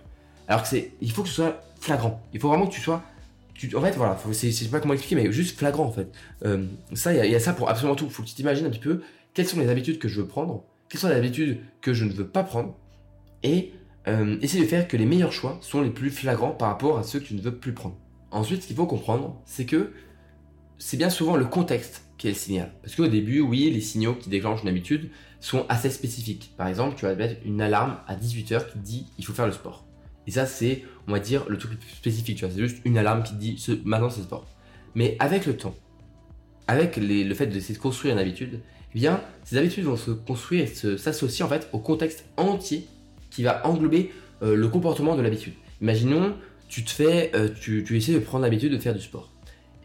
Alors 0.47 0.63
que 0.63 0.69
c'est, 0.69 0.93
il 1.01 1.11
faut 1.11 1.23
que 1.23 1.29
ce 1.29 1.35
soit 1.35 1.61
flagrant. 1.79 2.21
Il 2.33 2.39
faut 2.39 2.49
vraiment 2.49 2.67
que 2.67 2.73
tu 2.73 2.81
sois. 2.81 3.03
Tu, 3.53 3.75
en 3.75 3.81
fait, 3.81 3.91
voilà, 3.91 4.17
c'est, 4.33 4.51
sais 4.51 4.65
pas 4.67 4.79
comment 4.79 4.93
expliquer, 4.93 5.15
mais 5.15 5.31
juste 5.31 5.57
flagrant 5.57 5.85
en 5.85 5.91
fait. 5.91 6.11
ça, 6.93 7.13
il 7.13 7.25
y, 7.25 7.31
y, 7.31 7.35
a 7.35 7.39
ça 7.39 7.53
pour 7.53 7.69
absolument 7.69 7.95
tout. 7.95 8.05
Il 8.05 8.11
faut 8.11 8.23
que 8.23 8.27
tu 8.27 8.35
t'imagines 8.35 8.65
un 8.65 8.69
petit 8.69 8.79
peu 8.79 9.01
quelles 9.33 9.47
sont 9.47 9.59
les 9.59 9.69
habitudes 9.69 9.97
que 9.99 10.07
je 10.07 10.21
veux 10.21 10.27
prendre 10.27 10.63
quelles 10.89 11.01
sont 11.01 11.09
les 11.09 11.15
habitudes 11.15 11.59
que 11.81 11.93
je 11.93 12.05
ne 12.05 12.11
veux 12.11 12.27
pas 12.27 12.43
prendre, 12.43 12.75
et 13.43 13.73
euh, 14.07 14.37
essayer 14.41 14.63
de 14.63 14.69
faire 14.69 14.87
que 14.87 14.97
les 14.97 15.05
meilleurs 15.05 15.33
choix 15.33 15.57
sont 15.61 15.81
les 15.81 15.89
plus 15.89 16.09
flagrants 16.09 16.51
par 16.51 16.69
rapport 16.69 16.97
à 16.97 17.03
ceux 17.03 17.19
que 17.19 17.25
tu 17.25 17.35
ne 17.35 17.41
veux 17.41 17.55
plus 17.55 17.73
prendre. 17.73 17.97
Ensuite, 18.31 18.61
ce 18.61 18.67
qu'il 18.67 18.75
faut 18.75 18.85
comprendre, 18.85 19.41
c'est 19.45 19.65
que 19.65 19.91
c'est 20.77 20.97
bien 20.97 21.09
souvent 21.09 21.35
le 21.35 21.45
contexte 21.45 22.03
le 22.23 22.33
signal. 22.33 22.71
Parce 22.81 22.95
qu'au 22.95 23.07
début, 23.07 23.41
oui, 23.41 23.69
les 23.69 23.81
signaux 23.81 24.15
qui 24.15 24.29
déclenchent 24.29 24.63
une 24.63 24.69
habitude 24.69 25.09
sont 25.39 25.65
assez 25.69 25.89
spécifiques. 25.89 26.51
Par 26.57 26.67
exemple, 26.67 26.95
tu 26.97 27.05
vas 27.05 27.15
mettre 27.15 27.35
une 27.45 27.61
alarme 27.61 27.97
à 28.07 28.15
18h 28.15 28.71
qui 28.71 28.79
dit 28.79 29.05
il 29.17 29.25
faut 29.25 29.33
faire 29.33 29.45
le 29.45 29.51
sport. 29.51 29.85
Et 30.25 30.31
ça, 30.31 30.45
c'est, 30.45 30.83
on 31.07 31.11
va 31.11 31.19
dire, 31.19 31.45
le 31.47 31.57
truc 31.57 31.71
le 31.71 31.77
plus 31.77 31.89
spécifique. 31.89 32.39
C'est 32.39 32.57
juste 32.57 32.79
une 32.85 32.97
alarme 32.97 33.23
qui 33.23 33.35
dit 33.35 33.57
ce, 33.57 33.71
maintenant 33.85 34.09
c'est 34.09 34.21
sport. 34.21 34.47
Mais 34.95 35.15
avec 35.19 35.45
le 35.45 35.55
temps, 35.55 35.75
avec 36.67 36.97
le 36.97 37.33
fait 37.33 37.47
d'essayer 37.47 37.75
de 37.75 37.79
construire 37.79 38.13
une 38.13 38.19
habitude, 38.19 38.59
eh 38.93 38.99
bien, 38.99 39.21
ces 39.43 39.57
habitudes 39.57 39.85
vont 39.85 39.95
se 39.95 40.11
construire 40.11 40.63
et 40.63 40.97
s'associer 40.97 41.45
en 41.45 41.47
fait 41.47 41.69
au 41.71 41.79
contexte 41.79 42.25
entier 42.35 42.87
qui 43.29 43.43
va 43.43 43.65
englober 43.67 44.11
euh, 44.41 44.55
le 44.55 44.67
comportement 44.67 45.15
de 45.15 45.21
l'habitude. 45.21 45.53
Imaginons, 45.81 46.35
tu 46.67 46.83
te 46.83 46.89
fais, 46.89 47.31
euh, 47.35 47.49
tu, 47.49 47.95
essaies 47.95 48.13
de 48.13 48.19
prendre 48.19 48.43
l'habitude 48.43 48.71
de 48.71 48.77
faire 48.77 48.93
du 48.93 49.01
sport. 49.01 49.31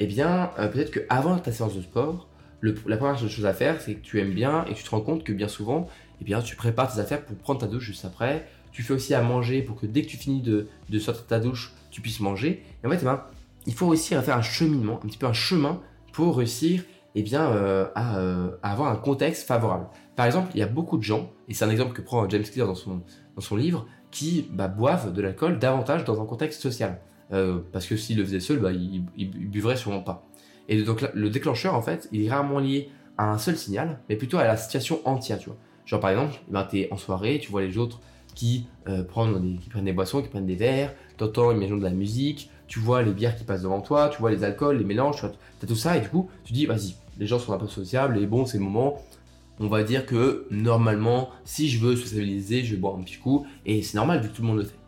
Eh 0.00 0.06
bien, 0.06 0.50
euh, 0.58 0.68
peut-être 0.68 0.90
qu'avant 0.90 1.38
ta 1.38 1.52
séance 1.52 1.74
de 1.74 1.82
sport, 1.82 2.28
la 2.62 2.96
première 2.96 3.18
chose 3.18 3.46
à 3.46 3.52
faire, 3.52 3.80
c'est 3.80 3.94
que 3.94 4.00
tu 4.00 4.20
aimes 4.20 4.32
bien 4.32 4.64
et 4.66 4.74
tu 4.74 4.84
te 4.84 4.90
rends 4.90 5.00
compte 5.00 5.24
que 5.24 5.32
bien 5.32 5.48
souvent, 5.48 5.88
eh 6.20 6.24
bien, 6.24 6.40
tu 6.40 6.56
prépares 6.56 6.92
tes 6.92 7.00
affaires 7.00 7.24
pour 7.24 7.36
prendre 7.36 7.60
ta 7.60 7.66
douche 7.66 7.84
juste 7.84 8.04
après. 8.04 8.46
Tu 8.70 8.82
fais 8.82 8.94
aussi 8.94 9.14
à 9.14 9.22
manger 9.22 9.62
pour 9.62 9.80
que 9.80 9.86
dès 9.86 10.02
que 10.02 10.08
tu 10.08 10.16
finis 10.16 10.40
de, 10.40 10.68
sortir 10.98 11.24
de 11.24 11.28
ta 11.28 11.40
douche, 11.40 11.72
tu 11.90 12.00
puisses 12.00 12.20
manger. 12.20 12.62
Et 12.82 12.86
en 12.86 12.90
fait, 12.90 12.98
eh 13.02 13.04
ben, 13.04 13.22
il 13.66 13.74
faut 13.74 13.88
réussir 13.88 14.18
à 14.18 14.22
faire 14.22 14.36
un 14.36 14.42
cheminement, 14.42 15.00
un 15.02 15.06
petit 15.06 15.18
peu 15.18 15.26
un 15.26 15.32
chemin 15.32 15.80
pour 16.12 16.36
réussir 16.36 16.82
eh 17.14 17.22
bien, 17.22 17.50
euh, 17.50 17.86
euh, 17.96 18.50
à, 18.62 18.72
avoir 18.72 18.90
un 18.90 18.96
contexte 18.96 19.46
favorable. 19.46 19.86
Par 20.16 20.26
exemple, 20.26 20.50
il 20.54 20.60
y 20.60 20.62
a 20.62 20.66
beaucoup 20.66 20.96
de 20.96 21.02
gens, 21.02 21.30
et 21.48 21.54
c'est 21.54 21.64
un 21.64 21.70
exemple 21.70 21.92
que 21.92 22.00
prend 22.00 22.28
James 22.28 22.42
Clear 22.42 22.66
dans 22.66 22.74
son, 22.74 23.02
dans 23.34 23.42
son 23.42 23.56
livre, 23.56 23.86
qui 24.10 24.48
bah, 24.50 24.68
boivent 24.68 25.12
de 25.12 25.22
l'alcool 25.22 25.58
davantage 25.58 26.04
dans 26.04 26.20
un 26.22 26.26
contexte 26.26 26.60
social. 26.60 27.00
Euh, 27.32 27.60
parce 27.72 27.86
que 27.86 27.96
s'ils 27.96 28.18
le 28.18 28.24
faisaient 28.24 28.40
seul, 28.40 28.58
bah, 28.58 28.72
ils, 28.72 29.04
ils, 29.16 29.28
buvraient 29.28 29.76
sûrement 29.76 30.02
pas. 30.02 30.26
Et 30.68 30.82
donc 30.82 31.04
le 31.14 31.30
déclencheur, 31.30 31.74
en 31.74 31.82
fait, 31.82 32.08
il 32.12 32.24
est 32.24 32.30
rarement 32.30 32.58
lié 32.58 32.90
à 33.18 33.30
un 33.30 33.38
seul 33.38 33.56
signal, 33.56 34.00
mais 34.08 34.16
plutôt 34.16 34.38
à 34.38 34.44
la 34.44 34.56
situation 34.56 35.00
entière, 35.04 35.38
tu 35.38 35.46
vois. 35.46 35.58
Genre 35.86 36.00
par 36.00 36.10
exemple, 36.10 36.34
ben, 36.48 36.66
tu 36.68 36.80
es 36.80 36.92
en 36.92 36.96
soirée, 36.96 37.38
tu 37.40 37.50
vois 37.50 37.62
les 37.62 37.78
autres 37.78 38.00
qui, 38.34 38.66
prennent 39.08 39.40
des, 39.40 39.58
qui 39.58 39.68
prennent 39.68 39.84
des 39.84 39.92
boissons, 39.92 40.22
qui 40.22 40.28
prennent 40.28 40.46
des 40.46 40.56
verres, 40.56 40.94
t'entends, 41.16 41.52
imaginons 41.52 41.78
de 41.78 41.84
la 41.84 41.90
musique, 41.90 42.50
tu 42.66 42.78
vois 42.78 43.02
les 43.02 43.12
bières 43.12 43.36
qui 43.36 43.44
passent 43.44 43.62
devant 43.62 43.80
toi, 43.80 44.08
tu 44.08 44.18
vois 44.18 44.30
les 44.30 44.44
alcools, 44.44 44.78
les 44.78 44.84
mélanges, 44.84 45.20
tu 45.20 45.26
as 45.26 45.66
tout 45.66 45.76
ça, 45.76 45.96
et 45.96 46.00
du 46.00 46.08
coup, 46.08 46.30
tu 46.44 46.52
dis, 46.52 46.64
vas-y, 46.64 46.94
les 47.18 47.26
gens 47.26 47.38
sont 47.38 47.52
un 47.52 47.58
peu 47.58 47.66
sociables 47.66 48.18
et 48.18 48.26
bon, 48.26 48.46
c'est 48.46 48.58
le 48.58 48.64
moment. 48.64 49.02
On 49.60 49.68
va 49.68 49.82
dire 49.82 50.06
que 50.06 50.46
normalement, 50.50 51.30
si 51.44 51.68
je 51.68 51.78
veux 51.78 51.94
socialiser, 51.94 52.64
je 52.64 52.74
vais 52.74 52.80
boire 52.80 52.96
un 52.96 53.02
petit 53.02 53.18
coup 53.18 53.46
et 53.66 53.82
c'est 53.82 53.96
normal 53.96 54.20
vu 54.20 54.28
que 54.28 54.36
tout 54.36 54.42
le 54.42 54.48
monde 54.48 54.58
le 54.58 54.64
fait. 54.64 54.81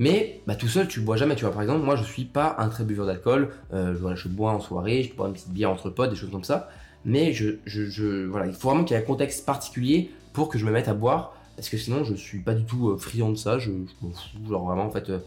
Mais 0.00 0.40
bah, 0.46 0.54
tout 0.54 0.66
seul, 0.66 0.88
tu 0.88 1.00
bois 1.00 1.18
jamais. 1.18 1.36
Tu 1.36 1.44
vois, 1.44 1.52
par 1.52 1.60
exemple, 1.60 1.84
moi, 1.84 1.94
je 1.94 2.02
suis 2.02 2.24
pas 2.24 2.56
un 2.58 2.68
très 2.68 2.84
buveur 2.84 3.04
d'alcool. 3.04 3.50
Euh, 3.74 3.94
je 4.16 4.28
bois 4.28 4.50
en 4.50 4.58
soirée, 4.58 5.02
je 5.02 5.14
bois 5.14 5.28
une 5.28 5.34
petite 5.34 5.50
bière 5.50 5.70
entre 5.70 5.90
potes, 5.90 6.08
des 6.08 6.16
choses 6.16 6.30
comme 6.30 6.42
ça. 6.42 6.70
Mais 7.04 7.34
je, 7.34 7.56
il 7.66 8.54
faut 8.54 8.68
vraiment 8.70 8.82
qu'il 8.82 8.96
y 8.96 8.98
ait 8.98 9.02
un 9.02 9.06
contexte 9.06 9.44
particulier 9.44 10.10
pour 10.32 10.48
que 10.48 10.58
je 10.58 10.64
me 10.64 10.70
mette 10.72 10.88
à 10.88 10.94
boire, 10.94 11.34
parce 11.54 11.68
que 11.68 11.76
sinon, 11.76 12.02
je 12.02 12.14
suis 12.14 12.38
pas 12.38 12.54
du 12.54 12.64
tout 12.64 12.88
euh, 12.88 12.96
friand 12.96 13.30
de 13.30 13.36
ça. 13.36 13.58
Je, 13.58 13.70
fous. 14.00 14.12
Vraiment, 14.46 14.86
en 14.86 14.90
fait, 14.90 15.10
euh, 15.10 15.18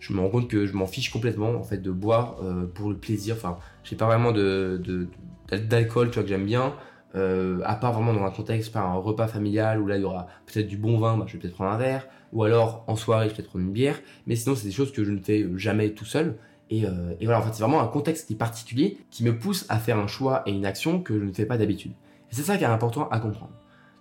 je 0.00 0.14
me 0.14 0.20
rends 0.20 0.30
compte 0.30 0.48
que 0.48 0.64
je 0.66 0.72
m'en 0.72 0.86
fiche 0.86 1.10
complètement 1.10 1.50
en 1.50 1.62
fait 1.62 1.78
de 1.78 1.90
boire 1.90 2.36
pour 2.74 2.88
le 2.88 2.96
plaisir. 2.96 3.36
Enfin, 3.36 3.58
j'ai 3.84 3.96
pas 3.96 4.06
vraiment 4.06 4.32
d'alcool, 4.32 6.08
tu 6.08 6.14
vois, 6.14 6.22
que 6.22 6.28
j'aime 6.30 6.46
bien. 6.46 6.72
Euh, 7.14 7.60
à 7.64 7.74
part 7.74 7.92
vraiment 7.92 8.14
dans 8.14 8.24
un 8.24 8.30
contexte, 8.30 8.72
par 8.72 8.86
un 8.86 8.94
repas 8.94 9.26
familial 9.26 9.80
où 9.80 9.86
là 9.86 9.96
il 9.96 10.02
y 10.02 10.04
aura 10.04 10.28
peut-être 10.46 10.66
du 10.66 10.78
bon 10.78 10.98
vin, 10.98 11.18
bah, 11.18 11.24
je 11.26 11.34
vais 11.34 11.40
peut-être 11.40 11.54
prendre 11.54 11.70
un 11.70 11.76
verre, 11.76 12.06
ou 12.32 12.42
alors 12.42 12.84
en 12.86 12.96
soirée 12.96 13.26
je 13.26 13.30
vais 13.30 13.36
peut-être 13.36 13.50
prendre 13.50 13.66
une 13.66 13.72
bière, 13.72 14.00
mais 14.26 14.34
sinon 14.34 14.56
c'est 14.56 14.66
des 14.66 14.72
choses 14.72 14.92
que 14.92 15.04
je 15.04 15.10
ne 15.10 15.20
fais 15.20 15.46
jamais 15.56 15.90
tout 15.90 16.06
seul. 16.06 16.36
Et, 16.70 16.86
euh, 16.86 17.12
et 17.20 17.26
voilà, 17.26 17.40
en 17.40 17.42
fait 17.42 17.52
c'est 17.52 17.62
vraiment 17.62 17.82
un 17.82 17.86
contexte 17.86 18.26
qui 18.26 18.32
est 18.32 18.36
particulier 18.36 18.98
qui 19.10 19.24
me 19.24 19.36
pousse 19.36 19.66
à 19.68 19.78
faire 19.78 19.98
un 19.98 20.06
choix 20.06 20.42
et 20.46 20.52
une 20.52 20.64
action 20.64 21.00
que 21.00 21.18
je 21.18 21.24
ne 21.24 21.32
fais 21.32 21.44
pas 21.44 21.58
d'habitude. 21.58 21.92
Et 22.30 22.34
c'est 22.34 22.42
ça 22.42 22.56
qui 22.56 22.64
est 22.64 22.66
important 22.66 23.08
à 23.10 23.18
comprendre. 23.18 23.52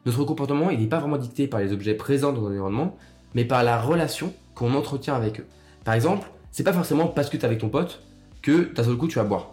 Notre 0.06 0.24
comportement, 0.24 0.70
il 0.70 0.80
n'est 0.80 0.88
pas 0.88 1.00
vraiment 1.00 1.18
dicté 1.18 1.48
par 1.48 1.60
les 1.60 1.74
objets 1.74 1.94
présents 1.94 2.32
dans 2.32 2.41
l'environnement, 2.41 2.96
mais 3.36 3.44
par 3.44 3.63
la 3.63 3.80
relation 3.80 4.34
qu'on 4.56 4.74
entretient 4.74 5.15
avec 5.15 5.41
eux. 5.41 5.46
Par 5.84 5.94
exemple, 5.94 6.30
c'est 6.51 6.63
pas 6.63 6.74
forcément 6.74 7.08
parce 7.08 7.30
que 7.30 7.36
tu 7.36 7.44
es 7.44 7.46
avec 7.46 7.60
ton 7.60 7.70
pote 7.70 8.01
que 8.41 8.74
d'un 8.74 8.84
seul 8.84 8.96
coup 8.96 9.08
tu 9.08 9.20
vas 9.20 9.25
boire 9.25 9.51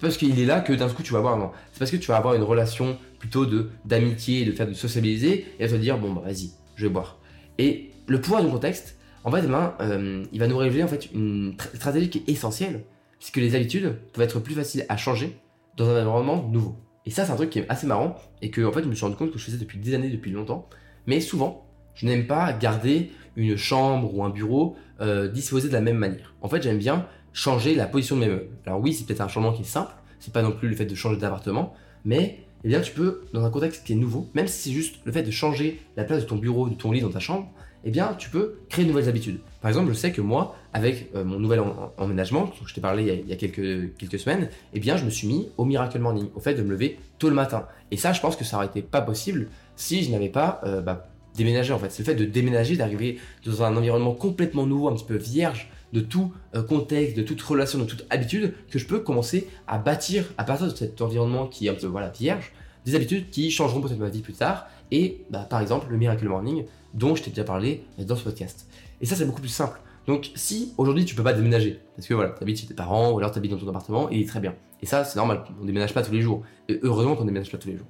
parce 0.00 0.16
qu'il 0.16 0.38
est 0.38 0.46
là 0.46 0.60
que 0.60 0.72
d'un 0.72 0.88
coup 0.88 1.02
tu 1.02 1.12
vas 1.12 1.18
avoir, 1.18 1.36
non. 1.36 1.50
C'est 1.72 1.78
parce 1.78 1.90
que 1.90 1.96
tu 1.96 2.08
vas 2.08 2.16
avoir 2.16 2.34
une 2.34 2.42
relation 2.42 2.98
plutôt 3.18 3.46
de 3.46 3.70
d'amitié, 3.84 4.44
de 4.44 4.52
faire 4.52 4.66
de 4.66 4.74
sociabiliser 4.74 5.46
et 5.58 5.64
à 5.64 5.68
te 5.68 5.74
dire 5.74 5.98
bon 5.98 6.12
bah 6.12 6.22
vas-y, 6.24 6.50
je 6.76 6.86
vais 6.86 6.92
boire. 6.92 7.18
Et 7.58 7.90
le 8.06 8.20
pouvoir 8.20 8.42
du 8.42 8.50
contexte, 8.50 8.96
en 9.24 9.30
fait, 9.30 9.42
demain, 9.42 9.74
euh, 9.80 10.24
il 10.32 10.40
va 10.40 10.48
nous 10.48 10.56
révéler 10.56 10.82
en 10.82 10.88
fait 10.88 11.08
une 11.12 11.54
stratégie 11.74 12.10
qui 12.10 12.18
est 12.18 12.28
essentielle, 12.28 12.84
puisque 13.18 13.36
les 13.36 13.54
habitudes 13.54 13.96
peuvent 14.12 14.24
être 14.24 14.40
plus 14.40 14.54
faciles 14.54 14.84
à 14.88 14.96
changer 14.96 15.36
dans 15.76 15.88
un 15.88 16.00
environnement 16.00 16.48
nouveau. 16.48 16.76
Et 17.06 17.10
ça, 17.10 17.24
c'est 17.24 17.32
un 17.32 17.36
truc 17.36 17.50
qui 17.50 17.60
est 17.60 17.68
assez 17.68 17.86
marrant 17.86 18.16
et 18.42 18.50
que 18.50 18.62
en 18.62 18.72
fait, 18.72 18.82
je 18.82 18.88
me 18.88 18.94
suis 18.94 19.04
rendu 19.04 19.16
compte 19.16 19.32
que 19.32 19.38
je 19.38 19.44
faisais 19.44 19.58
depuis 19.58 19.78
des 19.78 19.94
années, 19.94 20.10
depuis 20.10 20.30
longtemps. 20.30 20.68
Mais 21.06 21.20
souvent, 21.20 21.66
je 21.94 22.06
n'aime 22.06 22.26
pas 22.26 22.52
garder 22.52 23.10
une 23.36 23.56
chambre 23.56 24.14
ou 24.14 24.24
un 24.24 24.30
bureau 24.30 24.76
euh, 25.00 25.28
disposé 25.28 25.68
de 25.68 25.72
la 25.72 25.80
même 25.80 25.96
manière. 25.98 26.34
En 26.42 26.48
fait, 26.48 26.62
j'aime 26.62 26.78
bien 26.78 27.06
changer 27.32 27.74
la 27.74 27.86
position 27.86 28.16
de 28.16 28.20
mes 28.20 28.28
meubles. 28.28 28.48
Alors 28.66 28.80
oui, 28.80 28.92
c'est 28.92 29.06
peut-être 29.06 29.20
un 29.20 29.28
changement 29.28 29.52
qui 29.52 29.62
est 29.62 29.66
simple, 29.66 29.92
c'est 30.20 30.32
pas 30.32 30.42
non 30.42 30.52
plus 30.52 30.68
le 30.68 30.76
fait 30.76 30.86
de 30.86 30.94
changer 30.94 31.16
d'appartement, 31.16 31.74
mais 32.04 32.40
eh 32.64 32.68
bien 32.68 32.80
tu 32.80 32.92
peux, 32.92 33.22
dans 33.32 33.44
un 33.44 33.50
contexte 33.50 33.84
qui 33.84 33.92
est 33.92 33.96
nouveau, 33.96 34.28
même 34.34 34.46
si 34.46 34.68
c'est 34.68 34.74
juste 34.74 34.96
le 35.04 35.12
fait 35.12 35.22
de 35.22 35.30
changer 35.30 35.80
la 35.96 36.04
place 36.04 36.22
de 36.22 36.28
ton 36.28 36.36
bureau, 36.36 36.68
de 36.68 36.74
ton 36.74 36.92
lit 36.92 37.00
dans 37.00 37.10
ta 37.10 37.20
chambre, 37.20 37.48
eh 37.84 37.90
bien, 37.90 38.14
tu 38.16 38.30
peux 38.30 38.58
créer 38.68 38.84
de 38.84 38.90
nouvelles 38.90 39.08
habitudes. 39.08 39.40
Par 39.60 39.68
exemple, 39.68 39.88
je 39.88 39.94
sais 39.94 40.12
que 40.12 40.20
moi, 40.20 40.56
avec 40.72 41.10
euh, 41.14 41.24
mon 41.24 41.38
nouvel 41.38 41.60
emménagement, 41.98 42.44
dont 42.44 42.66
je 42.66 42.74
t'ai 42.74 42.80
parlé 42.80 43.22
il 43.24 43.28
y 43.28 43.32
a, 43.32 43.36
quelques, 43.36 44.18
semaines, 44.18 44.48
eh 44.72 44.80
bien, 44.80 44.96
je 44.96 45.04
me 45.04 45.10
suis 45.10 45.26
mis 45.26 45.48
au 45.56 45.64
Miracle 45.64 45.98
Morning, 45.98 46.28
au 46.34 46.40
fait 46.40 46.54
de 46.54 46.62
me 46.62 46.70
lever 46.70 46.98
tôt 47.18 47.28
le 47.28 47.34
matin. 47.34 47.66
Et 47.90 47.96
ça, 47.96 48.12
je 48.12 48.20
pense 48.20 48.36
que 48.36 48.44
ça 48.44 48.56
aurait 48.56 48.66
été 48.66 48.82
pas 48.82 49.00
possible 49.00 49.48
si 49.74 50.04
je 50.04 50.10
n'avais 50.10 50.28
pas 50.28 50.60
euh, 50.64 50.80
bah, 50.80 51.08
déménagé, 51.36 51.72
en 51.72 51.78
fait. 51.78 51.90
C'est 51.90 52.02
le 52.02 52.06
fait 52.06 52.14
de 52.14 52.24
déménager, 52.24 52.76
d'arriver 52.76 53.18
dans 53.44 53.64
un 53.64 53.76
environnement 53.76 54.14
complètement 54.14 54.66
nouveau, 54.66 54.88
un 54.88 54.94
petit 54.94 55.04
peu 55.04 55.16
vierge, 55.16 55.68
de 55.92 56.00
tout 56.00 56.32
euh, 56.54 56.62
contexte, 56.62 57.16
de 57.16 57.22
toute 57.22 57.40
relation, 57.42 57.78
de 57.78 57.84
toute 57.84 58.06
habitude, 58.10 58.54
que 58.70 58.78
je 58.78 58.86
peux 58.86 59.00
commencer 59.00 59.48
à 59.66 59.78
bâtir 59.78 60.24
à 60.38 60.44
partir 60.44 60.66
de 60.68 60.74
cet 60.74 61.00
environnement 61.00 61.46
qui 61.46 61.66
est 61.66 61.70
un 61.70 61.74
peu 61.74 61.86
voilà, 61.86 62.08
vierge, 62.08 62.52
des 62.84 62.94
habitudes 62.94 63.30
qui 63.30 63.50
changeront 63.50 63.80
peut-être 63.80 63.98
ma 63.98 64.08
vie 64.08 64.22
plus 64.22 64.32
tard. 64.32 64.66
Et 64.90 65.24
bah, 65.30 65.46
par 65.48 65.60
exemple, 65.60 65.86
le 65.90 65.96
Miracle 65.96 66.26
Morning, 66.26 66.64
dont 66.94 67.14
je 67.14 67.22
t'ai 67.22 67.30
déjà 67.30 67.44
parlé 67.44 67.84
dans 67.98 68.16
ce 68.16 68.24
podcast. 68.24 68.66
Et 69.00 69.06
ça, 69.06 69.16
c'est 69.16 69.24
beaucoup 69.24 69.40
plus 69.40 69.48
simple. 69.48 69.80
Donc, 70.06 70.30
si 70.34 70.74
aujourd'hui 70.78 71.04
tu 71.04 71.14
peux 71.14 71.22
pas 71.22 71.32
déménager, 71.32 71.80
parce 71.94 72.08
que 72.08 72.14
voilà, 72.14 72.30
tu 72.30 72.42
habites 72.42 72.60
chez 72.60 72.66
tes 72.66 72.74
parents 72.74 73.12
ou 73.12 73.18
alors 73.18 73.30
tu 73.30 73.38
habites 73.38 73.52
dans 73.52 73.58
ton 73.58 73.68
appartement, 73.68 74.10
est 74.10 74.28
très 74.28 74.40
bien. 74.40 74.54
Et 74.82 74.86
ça, 74.86 75.04
c'est 75.04 75.16
normal, 75.16 75.44
on 75.60 75.64
déménage 75.64 75.94
pas 75.94 76.02
tous 76.02 76.12
les 76.12 76.22
jours. 76.22 76.42
Et 76.68 76.80
heureusement 76.82 77.14
qu'on 77.14 77.24
déménage 77.24 77.50
pas 77.50 77.58
tous 77.58 77.68
les 77.68 77.76
jours. 77.76 77.86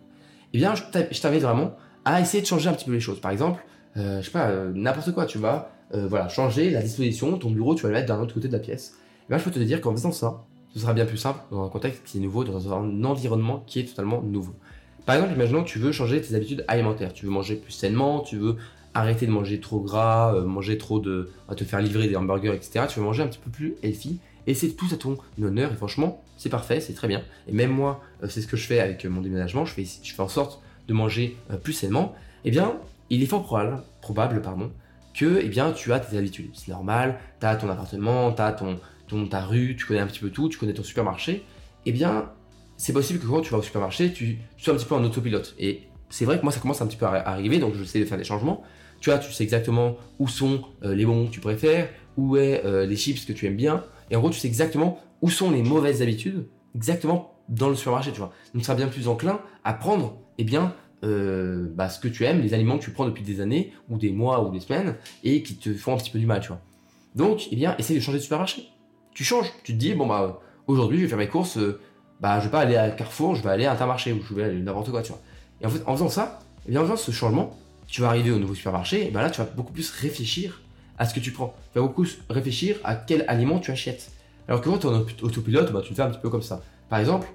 Eh 0.52 0.58
bien, 0.58 0.74
je 0.74 0.82
t'invite 1.20 1.42
vraiment 1.42 1.74
à 2.04 2.20
essayer 2.20 2.42
de 2.42 2.46
changer 2.46 2.68
un 2.68 2.74
petit 2.74 2.84
peu 2.84 2.92
les 2.92 3.00
choses. 3.00 3.20
Par 3.20 3.30
exemple, 3.30 3.64
euh, 3.96 4.20
je 4.20 4.26
sais 4.26 4.30
pas, 4.30 4.48
euh, 4.48 4.72
n'importe 4.74 5.12
quoi, 5.12 5.24
tu 5.24 5.38
vas 5.38 5.70
euh, 5.94 6.06
voilà, 6.06 6.28
changer 6.28 6.70
la 6.70 6.82
disposition, 6.82 7.36
ton 7.38 7.50
bureau, 7.50 7.74
tu 7.74 7.82
vas 7.82 7.88
le 7.88 7.94
mettre 7.94 8.08
d'un 8.08 8.20
autre 8.20 8.34
côté 8.34 8.48
de 8.48 8.52
la 8.52 8.58
pièce. 8.58 8.94
Et 9.24 9.28
bien, 9.28 9.38
je 9.38 9.44
peux 9.44 9.50
te 9.50 9.58
dire 9.58 9.80
qu'en 9.80 9.92
faisant 9.92 10.12
ça, 10.12 10.44
ce 10.72 10.80
sera 10.80 10.94
bien 10.94 11.04
plus 11.04 11.18
simple 11.18 11.40
dans 11.50 11.64
un 11.64 11.68
contexte 11.68 12.02
qui 12.04 12.18
est 12.18 12.20
nouveau, 12.20 12.44
dans 12.44 12.72
un 12.72 13.04
environnement 13.04 13.62
qui 13.66 13.80
est 13.80 13.84
totalement 13.84 14.22
nouveau. 14.22 14.54
Par 15.04 15.16
exemple, 15.16 15.34
imaginons 15.34 15.64
que 15.64 15.68
tu 15.68 15.78
veux 15.78 15.92
changer 15.92 16.20
tes 16.20 16.34
habitudes 16.34 16.64
alimentaires. 16.68 17.12
Tu 17.12 17.26
veux 17.26 17.32
manger 17.32 17.56
plus 17.56 17.72
sainement, 17.72 18.20
tu 18.20 18.36
veux 18.36 18.56
arrêter 18.94 19.26
de 19.26 19.32
manger 19.32 19.60
trop 19.60 19.80
gras, 19.80 20.34
euh, 20.34 20.44
manger 20.44 20.78
trop 20.78 21.00
de. 21.00 21.30
te 21.56 21.64
faire 21.64 21.80
livrer 21.80 22.08
des 22.08 22.16
hamburgers, 22.16 22.54
etc. 22.54 22.86
Tu 22.88 23.00
veux 23.00 23.04
manger 23.04 23.22
un 23.22 23.26
petit 23.26 23.40
peu 23.40 23.50
plus 23.50 23.74
healthy. 23.82 24.20
Et 24.46 24.54
c'est 24.54 24.70
tout 24.70 24.86
à 24.92 24.96
ton 24.96 25.18
honneur. 25.40 25.72
Et 25.72 25.76
franchement, 25.76 26.22
c'est 26.36 26.48
parfait, 26.48 26.80
c'est 26.80 26.94
très 26.94 27.08
bien. 27.08 27.22
Et 27.48 27.52
même 27.52 27.70
moi, 27.70 28.00
euh, 28.22 28.28
c'est 28.28 28.40
ce 28.40 28.46
que 28.46 28.56
je 28.56 28.66
fais 28.66 28.80
avec 28.80 29.04
mon 29.04 29.20
déménagement. 29.20 29.64
Je 29.64 29.74
fais, 29.74 29.84
je 29.84 30.14
fais 30.14 30.22
en 30.22 30.28
sorte 30.28 30.62
de 30.88 30.94
manger 30.94 31.36
plus 31.62 31.72
sainement. 31.72 32.14
Eh 32.44 32.50
bien, 32.50 32.76
il 33.10 33.22
est 33.22 33.26
fort 33.26 33.44
probable, 33.44 33.82
probable 34.00 34.42
pardon, 34.42 34.70
que 35.14 35.40
eh 35.42 35.48
bien, 35.48 35.72
tu 35.72 35.92
as 35.92 36.00
tes 36.00 36.16
habitudes. 36.16 36.50
C'est 36.54 36.70
normal, 36.70 37.18
tu 37.40 37.46
as 37.46 37.56
ton 37.56 37.68
appartement, 37.68 38.32
tu 38.32 38.42
as 38.42 38.52
ton, 38.52 38.78
ton, 39.08 39.26
ta 39.26 39.42
rue, 39.42 39.76
tu 39.76 39.86
connais 39.86 40.00
un 40.00 40.06
petit 40.06 40.20
peu 40.20 40.30
tout, 40.30 40.48
tu 40.48 40.58
connais 40.58 40.74
ton 40.74 40.82
supermarché. 40.82 41.44
Eh 41.86 41.92
bien, 41.92 42.30
c'est 42.76 42.92
possible 42.92 43.18
que 43.18 43.26
quand 43.26 43.40
tu 43.40 43.50
vas 43.50 43.58
au 43.58 43.62
supermarché, 43.62 44.12
tu, 44.12 44.38
sois 44.56 44.74
un 44.74 44.76
petit 44.76 44.86
peu 44.86 44.94
en 44.94 45.04
autopilote. 45.04 45.54
Et 45.58 45.82
c'est 46.10 46.24
vrai 46.24 46.38
que 46.38 46.42
moi, 46.42 46.52
ça 46.52 46.60
commence 46.60 46.80
un 46.82 46.86
petit 46.86 46.96
peu 46.96 47.06
à 47.06 47.28
arriver, 47.28 47.58
donc 47.58 47.74
je 47.74 47.84
sais 47.84 48.00
de 48.00 48.04
faire 48.04 48.18
des 48.18 48.24
changements 48.24 48.62
tu 49.02 49.10
vois, 49.10 49.18
tu 49.18 49.32
sais 49.32 49.42
exactement 49.42 49.96
où 50.20 50.28
sont 50.28 50.62
euh, 50.84 50.94
les 50.94 51.04
bonbons 51.04 51.26
que 51.26 51.32
tu 51.32 51.40
préfères, 51.40 51.90
où 52.16 52.36
est 52.36 52.64
euh, 52.64 52.86
les 52.86 52.96
chips 52.96 53.26
que 53.26 53.32
tu 53.32 53.46
aimes 53.46 53.56
bien, 53.56 53.84
et 54.10 54.16
en 54.16 54.20
gros, 54.20 54.30
tu 54.30 54.38
sais 54.38 54.46
exactement 54.46 55.00
où 55.20 55.28
sont 55.28 55.50
les 55.50 55.62
mauvaises 55.62 56.02
habitudes, 56.02 56.46
exactement 56.74 57.34
dans 57.48 57.68
le 57.68 57.74
supermarché, 57.74 58.12
tu 58.12 58.18
vois. 58.18 58.32
Donc, 58.54 58.62
tu 58.62 58.64
seras 58.64 58.76
bien 58.76 58.86
plus 58.86 59.08
enclin 59.08 59.40
à 59.64 59.74
prendre, 59.74 60.18
eh 60.38 60.44
bien, 60.44 60.72
euh, 61.04 61.68
bah, 61.74 61.88
ce 61.88 61.98
que 61.98 62.08
tu 62.08 62.24
aimes, 62.24 62.40
les 62.40 62.54
aliments 62.54 62.78
que 62.78 62.84
tu 62.84 62.90
prends 62.90 63.06
depuis 63.06 63.24
des 63.24 63.40
années, 63.40 63.72
ou 63.88 63.98
des 63.98 64.12
mois, 64.12 64.44
ou 64.44 64.50
des 64.50 64.60
semaines, 64.60 64.96
et 65.24 65.42
qui 65.42 65.56
te 65.56 65.72
font 65.74 65.94
un 65.94 65.96
petit 65.96 66.10
peu 66.10 66.18
du 66.18 66.26
mal, 66.26 66.40
tu 66.40 66.48
vois. 66.48 66.60
Donc, 67.14 67.48
eh 67.50 67.56
bien, 67.56 67.76
essaye 67.78 67.96
de 67.96 68.02
changer 68.02 68.18
de 68.18 68.22
supermarché. 68.22 68.68
Tu 69.12 69.24
changes, 69.24 69.50
tu 69.64 69.72
te 69.72 69.78
dis, 69.78 69.94
bon, 69.94 70.06
bah, 70.06 70.40
aujourd'hui, 70.66 70.98
je 70.98 71.02
vais 71.02 71.08
faire 71.08 71.18
mes 71.18 71.28
courses, 71.28 71.58
bah, 72.20 72.38
je 72.38 72.44
vais 72.44 72.50
pas 72.50 72.60
aller 72.60 72.76
à 72.76 72.90
Carrefour, 72.90 73.34
je 73.34 73.42
vais 73.42 73.50
aller 73.50 73.66
à 73.66 73.72
Intermarché, 73.72 74.12
ou 74.12 74.22
je 74.22 74.34
vais 74.34 74.44
aller 74.44 74.60
n'importe 74.60 74.90
quoi, 74.90 75.02
tu 75.02 75.12
vois. 75.12 75.20
Et 75.60 75.66
en 75.66 75.68
fait, 75.68 75.82
en 75.86 75.94
faisant 75.94 76.08
ça, 76.08 76.40
eh 76.66 76.70
bien, 76.70 76.80
en 76.80 76.84
faisant 76.84 76.96
ce 76.96 77.10
changement, 77.10 77.58
tu 77.86 78.00
vas 78.00 78.08
arriver 78.08 78.30
au 78.30 78.38
nouveau 78.38 78.54
supermarché, 78.54 79.08
et 79.08 79.10
ben 79.10 79.20
là, 79.20 79.30
tu 79.30 79.40
vas 79.40 79.46
beaucoup 79.46 79.72
plus 79.72 79.90
réfléchir 79.90 80.62
à 80.98 81.04
ce 81.04 81.14
que 81.14 81.20
tu 81.20 81.32
prends. 81.32 81.54
Tu 81.72 81.78
vas 81.78 81.86
beaucoup 81.86 82.06
réfléchir 82.30 82.76
à 82.84 82.94
quel 82.94 83.24
aliment 83.28 83.58
tu 83.58 83.70
achètes. 83.70 84.12
Alors 84.48 84.60
que 84.60 84.68
quand 84.68 84.78
tu 84.78 84.86
es 84.86 84.90
en 84.90 85.04
autopilote, 85.22 85.72
bah, 85.72 85.80
tu 85.82 85.90
le 85.90 85.96
fais 85.96 86.02
un 86.02 86.10
petit 86.10 86.20
peu 86.20 86.30
comme 86.30 86.42
ça. 86.42 86.62
Par 86.88 86.98
exemple, 86.98 87.26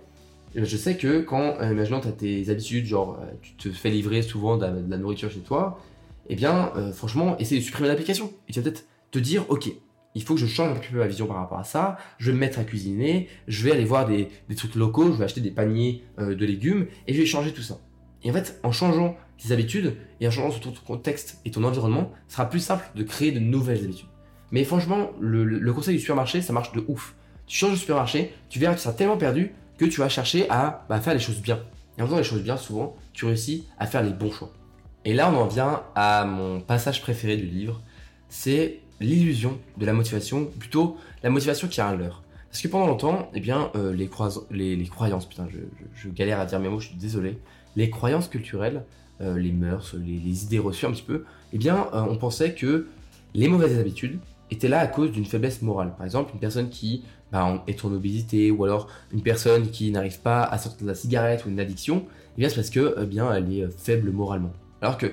je 0.65 0.77
sais 0.77 0.97
que 0.97 1.21
quand, 1.21 1.57
euh, 1.59 1.71
imaginons, 1.71 1.99
tu 1.99 2.07
as 2.07 2.11
tes 2.11 2.49
habitudes, 2.49 2.85
genre, 2.85 3.19
euh, 3.21 3.25
tu 3.41 3.53
te 3.53 3.69
fais 3.69 3.89
livrer 3.89 4.21
souvent 4.21 4.57
de 4.57 4.65
la, 4.65 4.97
nourriture 4.97 5.29
chez 5.29 5.39
toi, 5.39 5.79
eh 6.29 6.35
bien, 6.35 6.71
euh, 6.75 6.91
franchement, 6.91 7.37
essaye 7.37 7.59
de 7.59 7.63
supprimer 7.63 7.87
l'application. 7.87 8.31
Et 8.47 8.53
tu 8.53 8.59
vas 8.59 8.63
peut-être 8.63 8.85
te 9.11 9.19
dire, 9.19 9.45
ok, 9.49 9.71
il 10.15 10.23
faut 10.23 10.33
que 10.33 10.39
je 10.39 10.47
change 10.47 10.71
un 10.71 10.79
petit 10.79 10.91
peu 10.91 10.97
ma 10.97 11.07
vision 11.07 11.27
par 11.27 11.37
rapport 11.37 11.59
à 11.59 11.63
ça, 11.63 11.97
je 12.17 12.31
vais 12.31 12.33
me 12.33 12.39
mettre 12.39 12.57
à 12.59 12.63
cuisiner, 12.63 13.27
je 13.47 13.63
vais 13.63 13.71
aller 13.71 13.85
voir 13.85 14.07
des, 14.07 14.29
trucs 14.55 14.73
locaux, 14.73 15.11
je 15.11 15.17
vais 15.17 15.25
acheter 15.25 15.41
des 15.41 15.51
paniers 15.51 16.03
de 16.17 16.45
légumes, 16.45 16.87
et 17.05 17.13
je 17.13 17.19
vais 17.19 17.27
changer 17.27 17.53
tout 17.53 17.61
ça. 17.61 17.79
Et 18.23 18.31
en 18.31 18.33
fait, 18.33 18.59
en 18.63 18.71
changeant 18.71 19.15
tes 19.37 19.53
habitudes 19.53 19.95
et 20.19 20.27
en 20.27 20.31
changeant 20.31 20.57
ton 20.57 20.73
contexte 20.85 21.39
et 21.45 21.51
ton 21.51 21.63
environnement, 21.63 22.11
ce 22.27 22.33
sera 22.33 22.49
plus 22.49 22.59
simple 22.59 22.83
de 22.95 23.03
créer 23.03 23.31
de 23.31 23.39
nouvelles 23.39 23.83
habitudes. 23.83 24.09
Mais 24.51 24.63
franchement, 24.63 25.11
le, 25.19 25.71
conseil 25.71 25.95
du 25.95 25.99
supermarché, 25.99 26.41
ça 26.41 26.51
marche 26.51 26.71
de 26.71 26.83
ouf. 26.87 27.15
Tu 27.45 27.57
changes 27.57 27.71
de 27.71 27.77
supermarché, 27.77 28.33
tu 28.49 28.59
verras 28.59 28.73
que 28.73 28.79
tu 28.79 28.83
seras 28.83 28.95
tellement 28.95 29.17
perdu 29.17 29.53
que 29.77 29.85
tu 29.85 29.99
vas 29.99 30.09
chercher 30.09 30.49
à 30.49 30.85
bah, 30.89 30.99
faire 30.99 31.13
les 31.13 31.19
choses 31.19 31.41
bien. 31.41 31.59
Et 31.97 32.01
en 32.01 32.05
faisant 32.05 32.17
les 32.17 32.23
choses 32.23 32.43
bien, 32.43 32.57
souvent, 32.57 32.95
tu 33.13 33.25
réussis 33.25 33.65
à 33.79 33.87
faire 33.87 34.03
les 34.03 34.11
bons 34.11 34.31
choix. 34.31 34.51
Et 35.05 35.13
là, 35.13 35.31
on 35.31 35.37
en 35.37 35.47
vient 35.47 35.83
à 35.95 36.25
mon 36.25 36.59
passage 36.59 37.01
préféré 37.01 37.37
du 37.37 37.45
livre. 37.45 37.81
C'est 38.29 38.79
l'illusion 38.99 39.57
de 39.77 39.85
la 39.85 39.93
motivation, 39.93 40.45
plutôt 40.45 40.97
la 41.23 41.29
motivation 41.29 41.67
qui 41.67 41.79
a 41.81 41.87
un 41.87 41.95
leurre. 41.95 42.23
Parce 42.49 42.61
que 42.61 42.67
pendant 42.67 42.87
longtemps, 42.87 43.29
eh 43.33 43.39
bien, 43.39 43.71
euh, 43.75 43.93
les, 43.93 44.07
croyances, 44.07 45.25
putain, 45.25 45.47
je, 45.51 45.59
je, 45.95 46.09
galère 46.09 46.39
à 46.39 46.45
dire 46.45 46.59
mes 46.59 46.69
mots, 46.69 46.79
je 46.79 46.87
suis 46.87 46.97
désolé. 46.97 47.37
Les 47.75 47.89
croyances 47.89 48.27
culturelles 48.27 48.83
euh, 49.19 49.35
les 49.35 49.51
mœurs, 49.51 49.95
les, 49.95 50.43
idées 50.43 50.59
reçues 50.59 50.85
un 50.85 50.91
petit 50.91 51.01
peu, 51.01 51.23
eh 51.51 51.57
bien, 51.57 51.87
euh, 51.91 52.01
on 52.07 52.17
pensait 52.17 52.53
que 52.53 52.87
les 53.33 53.47
mauvaises 53.47 53.79
habitudes 53.79 54.19
étaient 54.51 54.67
là 54.67 54.79
à 54.79 54.85
cause 54.85 55.11
d'une 55.11 55.25
faiblesse 55.25 55.63
morale. 55.63 55.95
Par 55.97 56.05
exemple, 56.05 56.33
une 56.35 56.39
personne 56.39 56.69
qui 56.69 57.03
bah, 57.31 57.63
est 57.67 57.83
en 57.83 57.91
obésité 57.91 58.51
ou 58.51 58.63
alors 58.63 58.87
une 59.11 59.21
personne 59.21 59.69
qui 59.69 59.91
n'arrive 59.91 60.19
pas 60.19 60.43
à 60.43 60.57
sortir 60.57 60.83
de 60.83 60.87
la 60.87 60.95
cigarette 60.95 61.45
ou 61.45 61.49
une 61.49 61.59
addiction, 61.59 62.05
eh 62.37 62.47
c'est 62.47 62.55
parce 62.55 62.69
que, 62.69 62.95
eh 63.01 63.05
bien, 63.05 63.33
elle 63.33 63.51
est 63.51 63.63
euh, 63.63 63.69
faible 63.69 64.11
moralement. 64.11 64.53
Alors 64.81 64.97
que, 64.97 65.07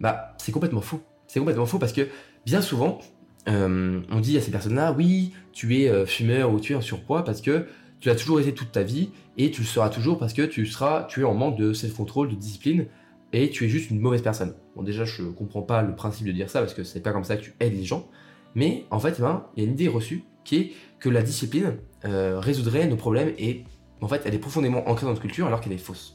bah, 0.00 0.34
c'est 0.38 0.52
complètement 0.52 0.80
faux. 0.80 1.00
C'est 1.26 1.38
complètement 1.38 1.66
faux 1.66 1.78
parce 1.78 1.92
que 1.92 2.08
bien 2.46 2.62
souvent, 2.62 2.98
on 3.46 4.20
dit 4.20 4.36
à 4.36 4.40
ces 4.40 4.50
personnes-là, 4.50 4.92
oui, 4.96 5.32
tu 5.52 5.76
es 5.76 6.06
fumeur 6.06 6.52
ou 6.52 6.60
tu 6.60 6.72
es 6.72 6.76
en 6.76 6.80
surpoids 6.80 7.24
parce 7.24 7.40
que 7.40 7.66
tu 8.00 8.08
l'as 8.08 8.14
toujours 8.14 8.40
été 8.40 8.52
toute 8.52 8.72
ta 8.72 8.82
vie 8.82 9.10
et 9.36 9.50
tu 9.50 9.60
le 9.60 9.66
seras 9.66 9.90
toujours 9.90 10.18
parce 10.18 10.32
que 10.32 10.42
tu 10.42 10.66
seras, 10.66 11.04
tu 11.04 11.20
es 11.20 11.24
en 11.24 11.34
manque 11.34 11.56
de 11.56 11.72
self-control, 11.72 12.30
de 12.30 12.34
discipline 12.34 12.86
et 13.32 13.50
tu 13.50 13.64
es 13.64 13.68
juste 13.68 13.90
une 13.90 14.00
mauvaise 14.00 14.22
personne. 14.22 14.54
Bon, 14.74 14.82
déjà, 14.82 15.04
je 15.04 15.22
comprends 15.22 15.62
pas 15.62 15.82
le 15.82 15.94
principe 15.94 16.26
de 16.26 16.32
dire 16.32 16.50
ça 16.50 16.60
parce 16.60 16.74
que 16.74 16.82
c'est 16.82 17.00
pas 17.00 17.12
comme 17.12 17.24
ça 17.24 17.36
que 17.36 17.42
tu 17.42 17.54
aides 17.60 17.74
les 17.74 17.84
gens. 17.84 18.08
Mais 18.54 18.86
en 18.90 18.98
fait, 18.98 19.16
eh 19.18 19.22
ben, 19.22 19.46
il 19.56 19.62
y 19.62 19.66
a 19.66 19.68
une 19.68 19.74
idée 19.74 19.88
reçue 19.88 20.24
qui 20.44 20.56
est 20.56 20.72
que 21.00 21.08
la 21.08 21.22
discipline 21.22 21.76
euh, 22.04 22.38
résoudrait 22.38 22.86
nos 22.86 22.96
problèmes 22.96 23.32
et 23.38 23.64
en 24.00 24.08
fait, 24.08 24.22
elle 24.24 24.34
est 24.34 24.38
profondément 24.38 24.88
ancrée 24.88 25.04
dans 25.04 25.10
notre 25.10 25.22
culture 25.22 25.46
alors 25.46 25.60
qu'elle 25.60 25.72
est 25.72 25.78
fausse. 25.78 26.14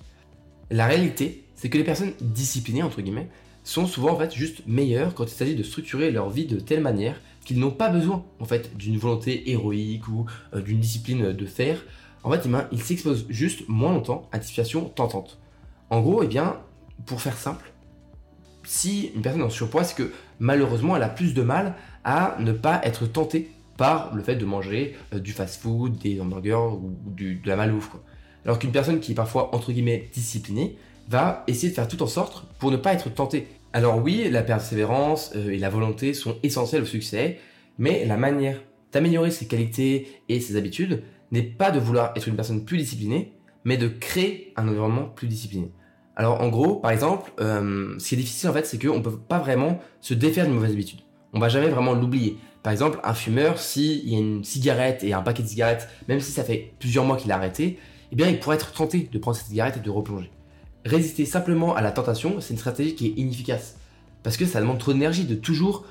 La 0.71 0.87
réalité, 0.87 1.45
c'est 1.55 1.69
que 1.69 1.77
les 1.77 1.83
personnes 1.83 2.13
disciplinées, 2.21 2.83
entre 2.83 3.01
guillemets, 3.01 3.29
sont 3.63 3.87
souvent 3.87 4.13
en 4.13 4.17
fait 4.17 4.33
juste 4.33 4.65
meilleures 4.67 5.13
quand 5.13 5.25
il 5.25 5.35
s'agit 5.35 5.55
de 5.55 5.63
structurer 5.63 6.11
leur 6.11 6.29
vie 6.29 6.45
de 6.45 6.59
telle 6.59 6.81
manière 6.81 7.19
qu'ils 7.43 7.59
n'ont 7.59 7.71
pas 7.71 7.89
besoin 7.89 8.23
en 8.39 8.45
fait 8.45 8.75
d'une 8.77 8.97
volonté 8.97 9.49
héroïque 9.51 10.07
ou 10.07 10.25
euh, 10.53 10.61
d'une 10.61 10.79
discipline 10.79 11.33
de 11.33 11.45
fer. 11.45 11.83
En 12.23 12.31
fait, 12.31 12.41
eh 12.45 12.49
ben, 12.49 12.67
ils 12.71 12.81
s'exposent 12.81 13.25
juste 13.29 13.67
moins 13.67 13.93
longtemps 13.93 14.27
à 14.31 14.39
des 14.39 14.45
situations 14.45 14.85
tentantes. 14.85 15.39
En 15.89 16.01
gros, 16.01 16.23
eh 16.23 16.27
bien, 16.27 16.57
pour 17.05 17.21
faire 17.21 17.37
simple, 17.37 17.71
si 18.63 19.11
une 19.15 19.21
personne 19.21 19.41
est 19.41 19.45
en 19.45 19.49
surpoids, 19.49 19.83
c'est 19.83 19.95
que 19.95 20.11
malheureusement, 20.39 20.95
elle 20.95 21.03
a 21.03 21.09
plus 21.09 21.35
de 21.35 21.43
mal 21.43 21.75
à 22.03 22.35
ne 22.39 22.51
pas 22.51 22.81
être 22.83 23.05
tentée 23.05 23.51
par 23.77 24.15
le 24.15 24.21
fait 24.23 24.35
de 24.35 24.45
manger 24.45 24.95
euh, 25.13 25.19
du 25.19 25.31
fast-food, 25.31 25.97
des 25.97 26.19
hamburgers 26.21 26.77
ou 26.81 26.93
de 27.17 27.37
la 27.45 27.55
malbouffe. 27.55 27.91
Alors 28.45 28.59
qu'une 28.59 28.71
personne 28.71 28.99
qui 28.99 29.13
est 29.13 29.15
parfois, 29.15 29.53
entre 29.55 29.71
guillemets, 29.71 30.09
disciplinée, 30.13 30.77
va 31.07 31.43
essayer 31.47 31.69
de 31.69 31.75
faire 31.75 31.87
tout 31.87 32.01
en 32.01 32.07
sorte 32.07 32.45
pour 32.59 32.71
ne 32.71 32.77
pas 32.77 32.93
être 32.93 33.13
tentée. 33.13 33.47
Alors 33.73 34.01
oui, 34.01 34.29
la 34.29 34.43
persévérance 34.43 35.31
euh, 35.35 35.49
et 35.49 35.57
la 35.57 35.69
volonté 35.69 36.13
sont 36.13 36.37
essentielles 36.43 36.83
au 36.83 36.85
succès, 36.85 37.39
mais 37.77 38.05
la 38.05 38.17
manière 38.17 38.61
d'améliorer 38.91 39.31
ses 39.31 39.47
qualités 39.47 40.07
et 40.29 40.39
ses 40.39 40.55
habitudes 40.55 41.03
n'est 41.31 41.43
pas 41.43 41.71
de 41.71 41.79
vouloir 41.79 42.13
être 42.15 42.27
une 42.27 42.35
personne 42.35 42.63
plus 42.63 42.77
disciplinée, 42.77 43.33
mais 43.65 43.77
de 43.77 43.87
créer 43.87 44.53
un 44.55 44.67
environnement 44.67 45.03
plus 45.03 45.27
discipliné. 45.27 45.71
Alors 46.15 46.41
en 46.41 46.47
gros, 46.47 46.75
par 46.75 46.91
exemple, 46.91 47.31
euh, 47.41 47.95
ce 47.99 48.07
qui 48.07 48.15
est 48.15 48.19
difficile 48.19 48.49
en 48.49 48.53
fait, 48.53 48.65
c'est 48.65 48.79
qu'on 48.79 48.97
ne 48.97 49.03
peut 49.03 49.17
pas 49.17 49.39
vraiment 49.39 49.79
se 49.99 50.13
défaire 50.13 50.45
d'une 50.45 50.53
mauvaise 50.55 50.71
habitude. 50.71 50.99
On 51.33 51.39
va 51.39 51.49
jamais 51.49 51.69
vraiment 51.69 51.93
l'oublier. 51.93 52.37
Par 52.63 52.71
exemple, 52.71 52.99
un 53.03 53.13
fumeur, 53.13 53.59
s'il 53.59 54.09
y 54.09 54.15
a 54.15 54.19
une 54.19 54.43
cigarette 54.43 55.03
et 55.03 55.13
un 55.13 55.21
paquet 55.21 55.43
de 55.43 55.47
cigarettes, 55.47 55.87
même 56.07 56.19
si 56.19 56.31
ça 56.31 56.43
fait 56.43 56.73
plusieurs 56.79 57.05
mois 57.05 57.17
qu'il 57.17 57.31
a 57.31 57.35
arrêté, 57.35 57.77
eh 58.11 58.15
bien 58.15 58.27
il 58.27 58.39
pourrait 58.39 58.55
être 58.55 58.71
tenté 58.71 59.09
de 59.11 59.17
prendre 59.19 59.37
cette 59.37 59.47
cigarette 59.47 59.77
et 59.77 59.81
de 59.81 59.89
replonger. 59.89 60.31
Résister 60.85 61.25
simplement 61.25 61.75
à 61.75 61.81
la 61.81 61.91
tentation, 61.91 62.39
c'est 62.39 62.53
une 62.53 62.59
stratégie 62.59 62.95
qui 62.95 63.07
est 63.07 63.13
inefficace. 63.17 63.77
Parce 64.23 64.37
que 64.37 64.45
ça 64.45 64.59
demande 64.59 64.79
trop 64.79 64.93
d'énergie 64.93 65.25
de 65.25 65.35
toujours 65.35 65.85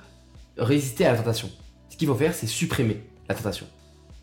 résister 0.56 1.04
à 1.04 1.12
la 1.12 1.18
tentation. 1.18 1.50
Ce 1.90 1.96
qu'il 1.96 2.08
faut 2.08 2.14
faire, 2.14 2.34
c'est 2.34 2.46
supprimer 2.46 3.02
la 3.28 3.34
tentation. 3.34 3.66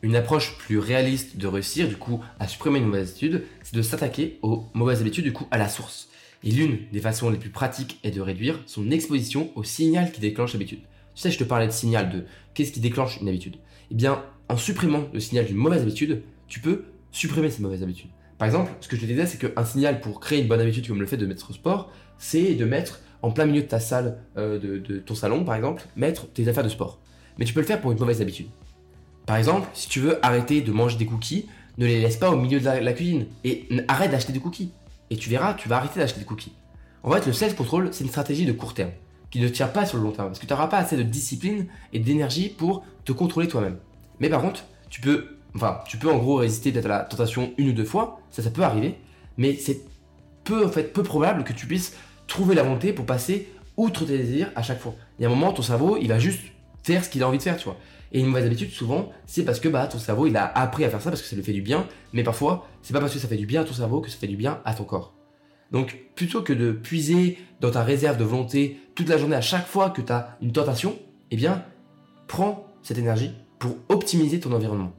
Une 0.01 0.15
approche 0.15 0.57
plus 0.57 0.79
réaliste 0.79 1.37
de 1.37 1.47
réussir, 1.47 1.87
du 1.87 1.95
coup, 1.95 2.21
à 2.39 2.47
supprimer 2.47 2.79
une 2.79 2.87
mauvaise 2.87 3.11
habitude, 3.11 3.43
c'est 3.63 3.75
de 3.75 3.81
s'attaquer 3.81 4.39
aux 4.41 4.65
mauvaises 4.73 5.01
habitudes, 5.01 5.25
du 5.25 5.31
coup, 5.31 5.47
à 5.51 5.57
la 5.57 5.69
source. 5.69 6.09
Et 6.43 6.51
l'une 6.51 6.79
des 6.91 6.99
façons 6.99 7.29
les 7.29 7.37
plus 7.37 7.51
pratiques 7.51 7.99
est 8.03 8.11
de 8.11 8.19
réduire 8.19 8.59
son 8.65 8.89
exposition 8.89 9.51
au 9.55 9.63
signal 9.63 10.11
qui 10.11 10.19
déclenche 10.19 10.53
l'habitude. 10.53 10.81
Tu 11.15 11.21
sais, 11.21 11.31
je 11.31 11.37
te 11.37 11.43
parlais 11.43 11.67
de 11.67 11.71
signal, 11.71 12.09
de 12.09 12.25
qu'est-ce 12.53 12.71
qui 12.71 12.79
déclenche 12.79 13.19
une 13.21 13.27
habitude. 13.27 13.57
Eh 13.91 13.95
bien, 13.95 14.23
en 14.49 14.57
supprimant 14.57 15.07
le 15.13 15.19
signal 15.19 15.45
d'une 15.45 15.57
mauvaise 15.57 15.81
habitude, 15.81 16.23
tu 16.47 16.59
peux 16.59 16.85
supprimer 17.11 17.49
cette 17.49 17.59
mauvaise 17.59 17.83
habitude. 17.83 18.09
Par 18.37 18.47
exemple, 18.47 18.71
ce 18.79 18.87
que 18.87 18.95
je 18.95 19.01
te 19.01 19.05
disais, 19.05 19.25
c'est 19.25 19.37
qu'un 19.37 19.65
signal 19.65 20.01
pour 20.01 20.19
créer 20.19 20.41
une 20.41 20.47
bonne 20.47 20.59
habitude 20.59 20.87
comme 20.87 20.99
le 20.99 21.05
fait 21.05 21.17
de 21.17 21.25
mettre 21.25 21.49
au 21.49 21.53
sport, 21.53 21.91
c'est 22.17 22.55
de 22.55 22.65
mettre 22.65 23.01
en 23.21 23.31
plein 23.31 23.45
milieu 23.45 23.61
de 23.61 23.67
ta 23.67 23.79
salle, 23.79 24.17
euh, 24.37 24.59
de, 24.59 24.97
ton 24.99 25.15
salon 25.15 25.43
par 25.43 25.55
exemple, 25.55 25.83
mettre 25.95 26.27
tes 26.27 26.47
affaires 26.47 26.63
de 26.63 26.69
sport. 26.69 26.99
Mais 27.37 27.45
tu 27.45 27.53
peux 27.53 27.59
le 27.59 27.65
faire 27.65 27.79
pour 27.79 27.91
une 27.91 27.99
mauvaise 27.99 28.21
habitude. 28.21 28.47
Par 29.25 29.37
exemple, 29.37 29.69
si 29.73 29.87
tu 29.87 29.99
veux 29.99 30.23
arrêter 30.25 30.61
de 30.61 30.71
manger 30.71 30.97
des 30.97 31.05
cookies, 31.05 31.47
ne 31.77 31.85
les 31.85 32.01
laisse 32.01 32.17
pas 32.17 32.31
au 32.31 32.35
milieu 32.35 32.59
de 32.59 32.65
la, 32.65 32.93
cuisine 32.93 33.27
et 33.43 33.67
arrête 33.87 34.11
d'acheter 34.11 34.33
des 34.33 34.39
cookies. 34.39 34.71
Et 35.09 35.17
tu 35.17 35.29
verras, 35.29 35.53
tu 35.53 35.69
vas 35.69 35.77
arrêter 35.77 35.99
d'acheter 35.99 36.19
des 36.19 36.25
cookies. 36.25 36.53
En 37.03 37.11
fait, 37.11 37.25
le 37.25 37.33
self-control, 37.33 37.89
c'est 37.91 38.03
une 38.03 38.09
stratégie 38.09 38.45
de 38.45 38.51
court 38.51 38.73
terme 38.73 38.91
qui 39.31 39.39
ne 39.39 39.47
tient 39.47 39.67
pas 39.67 39.85
sur 39.85 39.97
le 39.97 40.03
long 40.03 40.11
terme 40.11 40.27
parce 40.27 40.39
que 40.39 40.45
tu 40.45 40.53
n'auras 40.53 40.67
pas 40.67 40.77
assez 40.77 40.97
de 40.97 41.03
discipline 41.03 41.67
et 41.93 41.99
d'énergie 41.99 42.49
pour 42.49 42.85
te 43.05 43.11
contrôler 43.11 43.47
toi-même. 43.47 43.77
Mais 44.19 44.29
par 44.29 44.41
contre, 44.41 44.65
tu 44.89 45.01
peux 45.01 45.37
Enfin, 45.55 45.79
tu 45.85 45.97
peux 45.97 46.09
en 46.09 46.17
gros 46.17 46.35
résister 46.35 46.71
peut-être 46.71 46.85
à 46.85 46.89
la 46.89 46.99
tentation 46.99 47.53
une 47.57 47.69
ou 47.69 47.73
deux 47.73 47.85
fois, 47.85 48.21
ça, 48.29 48.41
ça 48.41 48.49
peut 48.49 48.63
arriver, 48.63 48.95
mais 49.37 49.55
c'est 49.55 49.81
peu, 50.43 50.65
en 50.65 50.69
fait, 50.69 50.93
peu 50.93 51.03
probable 51.03 51.43
que 51.43 51.53
tu 51.53 51.65
puisses 51.65 51.95
trouver 52.27 52.55
la 52.55 52.63
volonté 52.63 52.93
pour 52.93 53.05
passer 53.05 53.49
outre 53.77 54.05
tes 54.05 54.17
désirs 54.17 54.49
à 54.55 54.63
chaque 54.63 54.79
fois. 54.79 54.95
Il 55.19 55.23
y 55.23 55.25
a 55.25 55.29
un 55.29 55.31
moment, 55.31 55.51
ton 55.51 55.61
cerveau, 55.61 55.97
il 55.99 56.07
va 56.07 56.19
juste 56.19 56.41
faire 56.83 57.03
ce 57.03 57.09
qu'il 57.09 57.21
a 57.23 57.27
envie 57.27 57.37
de 57.37 57.43
faire, 57.43 57.57
tu 57.57 57.65
vois. 57.65 57.77
Et 58.13 58.19
une 58.19 58.27
mauvaise 58.27 58.45
habitude, 58.45 58.71
souvent, 58.71 59.11
c'est 59.25 59.43
parce 59.43 59.59
que 59.59 59.69
bah, 59.69 59.87
ton 59.87 59.99
cerveau, 59.99 60.27
il 60.27 60.35
a 60.37 60.45
appris 60.45 60.83
à 60.83 60.89
faire 60.89 61.01
ça 61.01 61.09
parce 61.09 61.21
que 61.21 61.27
ça 61.27 61.35
lui 61.35 61.43
fait 61.43 61.53
du 61.53 61.61
bien, 61.61 61.85
mais 62.13 62.23
parfois, 62.23 62.67
c'est 62.81 62.93
pas 62.93 62.99
parce 62.99 63.13
que 63.13 63.19
ça 63.19 63.27
fait 63.27 63.37
du 63.37 63.45
bien 63.45 63.61
à 63.61 63.63
ton 63.63 63.73
cerveau 63.73 64.01
que 64.01 64.09
ça 64.09 64.17
fait 64.17 64.27
du 64.27 64.37
bien 64.37 64.61
à 64.65 64.73
ton 64.73 64.83
corps. 64.83 65.20
Donc, 65.71 65.97
plutôt 66.15 66.41
que 66.41 66.53
de 66.53 66.71
puiser 66.71 67.37
dans 67.61 67.71
ta 67.71 67.83
réserve 67.83 68.17
de 68.17 68.23
volonté 68.23 68.77
toute 68.95 69.09
la 69.09 69.17
journée 69.17 69.35
à 69.35 69.41
chaque 69.41 69.67
fois 69.67 69.89
que 69.89 70.01
tu 70.01 70.11
as 70.11 70.37
une 70.41 70.51
tentation, 70.51 70.97
eh 71.31 71.35
bien, 71.35 71.63
prends 72.27 72.67
cette 72.83 72.97
énergie 72.97 73.31
pour 73.59 73.77
optimiser 73.89 74.39
ton 74.39 74.51
environnement. 74.51 74.93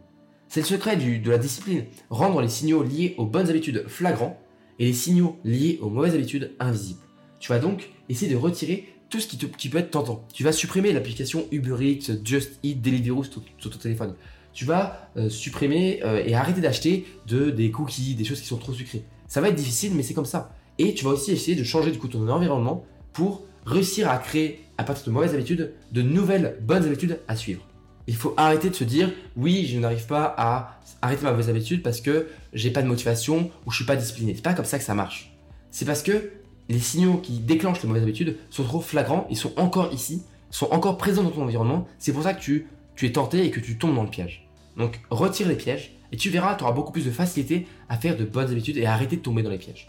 C'est 0.49 0.61
le 0.61 0.67
secret 0.67 0.97
de 0.97 1.31
la 1.31 1.39
discipline, 1.39 1.85
rendre 2.11 2.41
les 2.41 2.49
signaux 2.49 2.83
liés 2.83 3.15
aux 3.19 3.27
bonnes 3.27 3.49
habitudes 3.49 3.85
flagrants 3.89 4.39
et 4.79 4.87
les 4.87 4.93
signaux 4.93 5.39
liés 5.45 5.79
aux 5.81 5.89
mauvaises 5.89 6.15
habitudes 6.15 6.53
invisibles. 6.61 7.01
Tu 7.41 7.51
vas 7.51 7.59
donc 7.59 7.91
essayer 8.09 8.31
de 8.31 8.37
retirer 8.37 8.89
tout 9.11 9.21
ce 9.21 9.27
qui, 9.27 9.69
peut 9.69 9.79
être 9.79 9.91
tentant. 9.91 10.25
Tu 10.33 10.43
vas 10.43 10.53
supprimer 10.53 10.93
l'application 10.93 11.47
Uber 11.51 11.77
Eats, 11.81 12.13
Just 12.25 12.59
Eat, 12.63 12.81
Deliveroo 12.81 13.25
sur, 13.25 13.43
sur 13.59 13.71
ton 13.71 13.79
téléphone. 13.79 14.15
Tu 14.55 14.65
vas 14.65 15.11
euh, 15.17 15.29
supprimer 15.29 16.01
euh, 16.05 16.23
et 16.25 16.35
arrêter 16.35 16.61
d'acheter 16.61 17.07
de, 17.27 17.51
des 17.51 17.71
cookies, 17.71 18.15
des 18.15 18.25
choses 18.25 18.41
qui 18.41 18.47
sont 18.47 18.59
trop 18.59 18.73
sucrées. 18.73 19.05
Ça 19.27 19.41
va 19.41 19.49
être 19.49 19.55
difficile, 19.55 19.95
mais 19.95 20.03
c'est 20.03 20.15
comme 20.15 20.25
ça. 20.25 20.55
Et 20.79 20.95
tu 20.95 21.05
vas 21.05 21.11
aussi 21.11 21.33
essayer 21.33 21.57
de 21.57 21.65
changer 21.65 21.91
du 21.91 21.99
coup 21.99 22.09
ton 22.09 22.29
environnement 22.29 22.85
pour 23.13 23.43
réussir 23.67 24.11
à 24.11 24.19
créer, 24.19 24.65
à 24.79 24.85
partir 24.85 25.07
de 25.07 25.11
mauvaises 25.11 25.35
habitudes, 25.35 25.73
de 25.93 26.03
nouvelles 26.03 26.59
bonnes 26.63 26.85
habitudes 26.85 27.21
à 27.29 27.37
suivre. 27.37 27.63
Il 28.07 28.17
faut 28.17 28.35
arrêter 28.37 28.71
de 28.71 28.75
se 28.75 28.85
dire 28.85 29.11
oui, 29.37 29.67
je 29.67 29.79
n'arrive 29.79 30.07
pas 30.07 30.35
à 30.37 30.81
arrêter 31.03 31.23
ma 31.25 31.31
mauvaise 31.31 31.49
habitude 31.49 31.83
parce 31.83 32.01
que 32.01 32.29
j'ai 32.53 32.71
pas 32.71 32.83
de 32.83 32.89
motivation 32.89 33.51
ou 33.65 33.71
je 33.71 33.77
suis 33.77 33.85
pas 33.85 33.97
discipliné. 33.97 34.35
C'est 34.35 34.43
pas 34.43 34.55
comme 34.55 34.65
ça 34.65 34.79
que 34.79 34.85
ça 34.85 34.95
marche. 34.95 35.33
C'est 35.71 35.85
parce 35.85 36.03
que 36.03 36.31
les 36.69 36.81
signaux 36.81 37.19
qui 37.19 37.39
déclenchent 37.39 37.83
les 37.83 37.89
mauvaises 37.89 38.03
habitudes 38.03 38.37
sont 38.51 38.65
trop 38.65 38.81
flagrants, 38.81 39.27
ils 39.31 39.37
sont 39.37 39.53
encore 39.57 39.93
ici, 39.93 40.23
sont 40.51 40.69
encore 40.71 40.97
présents 40.97 41.23
dans 41.23 41.31
ton 41.31 41.43
environnement. 41.43 41.87
C'est 41.99 42.13
pour 42.13 42.25
ça 42.25 42.35
que 42.35 42.41
tu, 42.41 42.67
tu 42.97 43.07
es 43.07 43.13
tenté 43.13 43.45
et 43.45 43.51
que 43.51 43.61
tu 43.61 43.79
tombes 43.79 43.95
dans 43.95 44.03
le 44.03 44.11
piège. 44.11 44.49
Donc 44.77 45.01
retire 45.11 45.49
les 45.49 45.57
pièges 45.57 45.97
et 46.13 46.17
tu 46.17 46.31
verras, 46.31 46.55
tu 46.57 46.65
auras 46.65 46.73
beaucoup 46.73 46.93
plus 46.93 47.05
de 47.05 47.11
facilité 47.11 47.67
à 47.89 47.97
faire 47.97 48.17
de 48.17 48.25
bonnes 48.25 48.51
habitudes 48.51 48.77
et 48.77 48.87
à 48.87 48.93
arrêter 48.93 49.17
de 49.17 49.23
tomber 49.23 49.43
dans 49.43 49.51
les 49.51 49.59
pièges. 49.59 49.89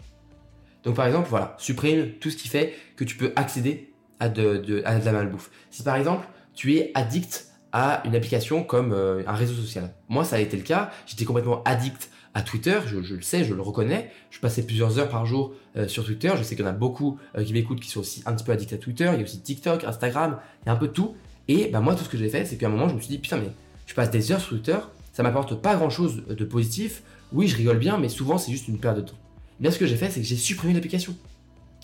Donc 0.84 0.96
par 0.96 1.06
exemple, 1.06 1.28
voilà, 1.28 1.56
supprime 1.58 2.10
tout 2.20 2.30
ce 2.30 2.36
qui 2.36 2.48
fait 2.48 2.74
que 2.96 3.04
tu 3.04 3.16
peux 3.16 3.32
accéder 3.36 3.92
à 4.20 4.28
de, 4.28 4.82
la 4.84 5.12
malbouffe. 5.12 5.50
Si 5.70 5.82
par 5.82 5.96
exemple, 5.96 6.26
tu 6.54 6.76
es 6.76 6.90
addict 6.94 7.48
à 7.72 8.02
une 8.04 8.14
application 8.14 8.62
comme 8.62 8.92
euh, 8.92 9.22
un 9.26 9.32
réseau 9.34 9.54
social. 9.54 9.92
Moi, 10.08 10.24
ça 10.24 10.36
a 10.36 10.38
été 10.38 10.56
le 10.56 10.62
cas. 10.62 10.90
J'étais 11.06 11.24
complètement 11.24 11.62
addict 11.64 12.10
à 12.34 12.42
Twitter, 12.42 12.78
je, 12.86 12.96
le 12.96 13.22
sais, 13.22 13.44
je 13.44 13.54
le 13.54 13.62
reconnais. 13.62 14.10
Je 14.30 14.40
passais 14.40 14.62
plusieurs 14.62 14.98
heures 14.98 15.08
par 15.08 15.26
jour 15.26 15.54
euh, 15.76 15.88
sur 15.88 16.04
Twitter. 16.04 16.32
Je 16.36 16.42
sais 16.42 16.56
qu'il 16.56 16.64
y 16.64 16.68
en 16.68 16.70
a 16.70 16.74
beaucoup 16.74 17.18
euh, 17.36 17.44
qui 17.44 17.52
m'écoutent 17.52 17.80
qui 17.80 17.90
sont 17.90 18.00
aussi 18.00 18.22
un 18.26 18.32
petit 18.32 18.44
peu 18.44 18.52
addicts 18.52 18.72
à 18.72 18.78
Twitter. 18.78 19.10
Il 19.12 19.18
y 19.18 19.20
a 19.20 19.24
aussi 19.24 19.40
TikTok, 19.40 19.84
Instagram, 19.84 20.38
il 20.62 20.66
y 20.66 20.70
a 20.70 20.72
un 20.72 20.76
peu 20.76 20.88
tout. 20.88 21.16
Et 21.48 21.68
bah, 21.68 21.80
moi, 21.80 21.94
tout 21.94 22.04
ce 22.04 22.08
que 22.08 22.16
j'ai 22.16 22.28
fait, 22.28 22.44
c'est 22.44 22.56
qu'à 22.56 22.66
un 22.66 22.70
moment, 22.70 22.88
je 22.88 22.94
me 22.94 23.00
suis 23.00 23.08
dit, 23.08 23.18
putain, 23.18 23.38
mais 23.38 23.50
je 23.86 23.94
passe 23.94 24.10
des 24.10 24.32
heures 24.32 24.40
sur 24.40 24.50
Twitter, 24.50 24.78
ça 25.12 25.22
m'apporte 25.22 25.60
pas 25.60 25.74
grand 25.76 25.90
chose 25.90 26.24
de 26.28 26.44
positif. 26.44 27.02
Oui, 27.32 27.48
je 27.48 27.56
rigole 27.56 27.78
bien, 27.78 27.98
mais 27.98 28.08
souvent, 28.08 28.38
c'est 28.38 28.52
juste 28.52 28.68
une 28.68 28.78
perte 28.78 28.96
de 28.96 29.02
temps. 29.02 29.18
Bien, 29.60 29.70
ce 29.70 29.78
que 29.78 29.86
j'ai 29.86 29.96
fait, 29.96 30.10
c'est 30.10 30.20
que 30.20 30.26
j'ai 30.26 30.36
supprimé 30.36 30.74
l'application. 30.74 31.16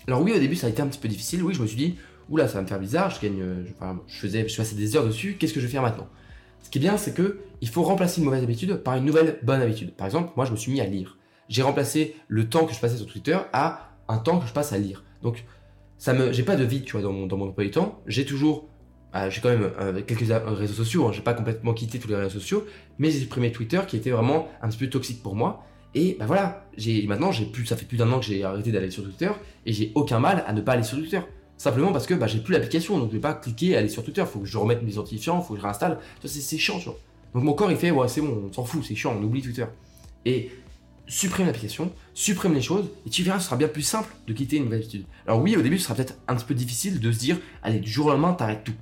Alors 0.07 0.21
oui, 0.21 0.31
au 0.33 0.39
début, 0.39 0.55
ça 0.55 0.67
a 0.67 0.69
été 0.69 0.81
un 0.81 0.87
petit 0.87 0.99
peu 0.99 1.07
difficile. 1.07 1.43
Oui, 1.43 1.53
je 1.53 1.61
me 1.61 1.67
suis 1.67 1.77
dit, 1.77 1.95
oula, 2.29 2.47
ça 2.47 2.55
va 2.55 2.61
me 2.61 2.67
faire 2.67 2.79
bizarre, 2.79 3.09
je 3.09 3.21
gagne, 3.21 3.41
euh, 3.41 3.63
je, 4.07 4.19
faisais, 4.19 4.47
je 4.47 4.55
passais 4.55 4.75
des 4.75 4.95
heures 4.95 5.05
dessus, 5.05 5.35
qu'est-ce 5.39 5.53
que 5.53 5.59
je 5.59 5.65
vais 5.65 5.71
faire 5.71 5.81
maintenant? 5.81 6.07
Ce 6.63 6.69
qui 6.69 6.77
est 6.77 6.81
bien, 6.81 6.97
c'est 6.97 7.13
que 7.13 7.39
il 7.61 7.67
faut 7.67 7.83
remplacer 7.83 8.19
une 8.19 8.25
mauvaise 8.25 8.43
habitude 8.43 8.75
par 8.77 8.95
une 8.95 9.05
nouvelle 9.05 9.39
bonne 9.43 9.61
habitude. 9.61 9.93
Par 9.95 10.07
exemple, 10.07 10.31
moi, 10.35 10.45
je 10.45 10.51
me 10.51 10.57
suis 10.57 10.71
mis 10.71 10.81
à 10.81 10.85
lire. 10.85 11.17
J'ai 11.49 11.61
remplacé 11.61 12.15
le 12.27 12.49
temps 12.49 12.65
que 12.65 12.73
je 12.73 12.79
passais 12.79 12.97
sur 12.97 13.05
Twitter 13.05 13.37
à 13.53 13.91
un 14.07 14.17
temps 14.17 14.39
que 14.39 14.47
je 14.47 14.53
passe 14.53 14.73
à 14.73 14.77
lire. 14.77 15.03
Donc, 15.21 15.43
ça 15.97 16.13
me, 16.13 16.31
j'ai 16.31 16.43
pas 16.43 16.55
de 16.55 16.63
vide, 16.63 16.85
tu 16.85 16.93
vois, 16.93 17.01
dans 17.01 17.11
mon, 17.11 17.27
dans 17.27 17.37
mon 17.37 17.49
emploi 17.49 17.63
du 17.63 17.71
temps. 17.71 18.01
J'ai 18.07 18.25
toujours, 18.25 18.67
euh, 19.15 19.29
j'ai 19.29 19.41
quand 19.41 19.49
même 19.49 19.69
euh, 19.79 20.01
quelques 20.01 20.27
réseaux 20.27 20.73
sociaux. 20.73 21.07
Hein. 21.07 21.11
j'ai 21.11 21.21
pas 21.21 21.33
complètement 21.33 21.73
quitté 21.73 21.99
tous 21.99 22.07
les 22.07 22.15
réseaux 22.15 22.39
sociaux, 22.39 22.65
mais 22.97 23.11
j'ai 23.11 23.19
supprimé 23.19 23.51
Twitter 23.51 23.81
qui 23.87 23.97
était 23.97 24.11
vraiment 24.11 24.47
un 24.61 24.69
petit 24.69 24.79
peu 24.79 24.87
toxique 24.87 25.21
pour 25.21 25.35
moi. 25.35 25.63
Et 25.93 26.15
ben 26.19 26.25
voilà, 26.25 26.65
j'ai 26.77 27.05
maintenant 27.05 27.31
j'ai 27.31 27.45
plus, 27.45 27.65
ça 27.65 27.75
fait 27.75 27.85
plus 27.85 27.97
d'un 27.97 28.11
an 28.11 28.19
que 28.19 28.25
j'ai 28.25 28.43
arrêté 28.43 28.71
d'aller 28.71 28.91
sur 28.91 29.03
Twitter 29.03 29.29
et 29.65 29.73
j'ai 29.73 29.91
aucun 29.95 30.19
mal 30.19 30.43
à 30.47 30.53
ne 30.53 30.61
pas 30.61 30.73
aller 30.73 30.83
sur 30.83 30.97
Twitter. 30.97 31.19
Simplement 31.57 31.91
parce 31.91 32.07
que 32.07 32.13
bah, 32.13 32.27
j'ai 32.27 32.39
plus 32.39 32.53
l'application, 32.53 32.97
donc 32.97 33.09
je 33.09 33.15
vais 33.15 33.21
pas 33.21 33.33
cliquer 33.33 33.67
et 33.67 33.77
aller 33.77 33.89
sur 33.89 34.03
Twitter. 34.03 34.23
Faut 34.25 34.39
que 34.39 34.47
je 34.47 34.57
remette 34.57 34.81
mes 34.83 34.91
identifiants, 34.91 35.41
faut 35.41 35.53
que 35.53 35.59
je 35.59 35.63
réinstalle. 35.63 35.99
C'est 36.23 36.57
chiant, 36.57 36.79
tu 36.79 36.85
vois. 36.85 36.97
Donc 37.33 37.43
mon 37.43 37.53
corps 37.53 37.71
il 37.71 37.77
fait 37.77 37.91
ouais 37.91 38.07
c'est 38.07 38.21
bon, 38.21 38.49
on 38.49 38.53
s'en 38.53 38.63
fout, 38.63 38.83
c'est 38.83 38.95
chiant, 38.95 39.15
on 39.17 39.23
oublie 39.23 39.41
Twitter. 39.41 39.65
Et 40.25 40.51
supprime 41.07 41.45
l'application, 41.45 41.91
supprime 42.13 42.53
les 42.53 42.61
choses, 42.61 42.85
et 43.05 43.09
tu 43.09 43.23
verras, 43.23 43.39
ce 43.39 43.45
sera 43.45 43.57
bien 43.57 43.67
plus 43.67 43.81
simple 43.81 44.13
de 44.27 44.33
quitter 44.33 44.57
une 44.57 44.65
nouvelle 44.65 44.79
habitude. 44.79 45.05
Alors 45.27 45.41
oui, 45.41 45.57
au 45.57 45.61
début, 45.61 45.77
ce 45.77 45.83
sera 45.83 45.95
peut-être 45.95 46.17
un 46.27 46.35
petit 46.35 46.45
peu 46.45 46.53
difficile 46.53 46.99
de 46.99 47.11
se 47.11 47.19
dire, 47.19 47.37
allez, 47.63 47.79
du 47.79 47.89
jour 47.89 48.05
au 48.05 48.11
lendemain, 48.11 48.33
t'arrêtes 48.33 48.63
tout. 48.63 48.73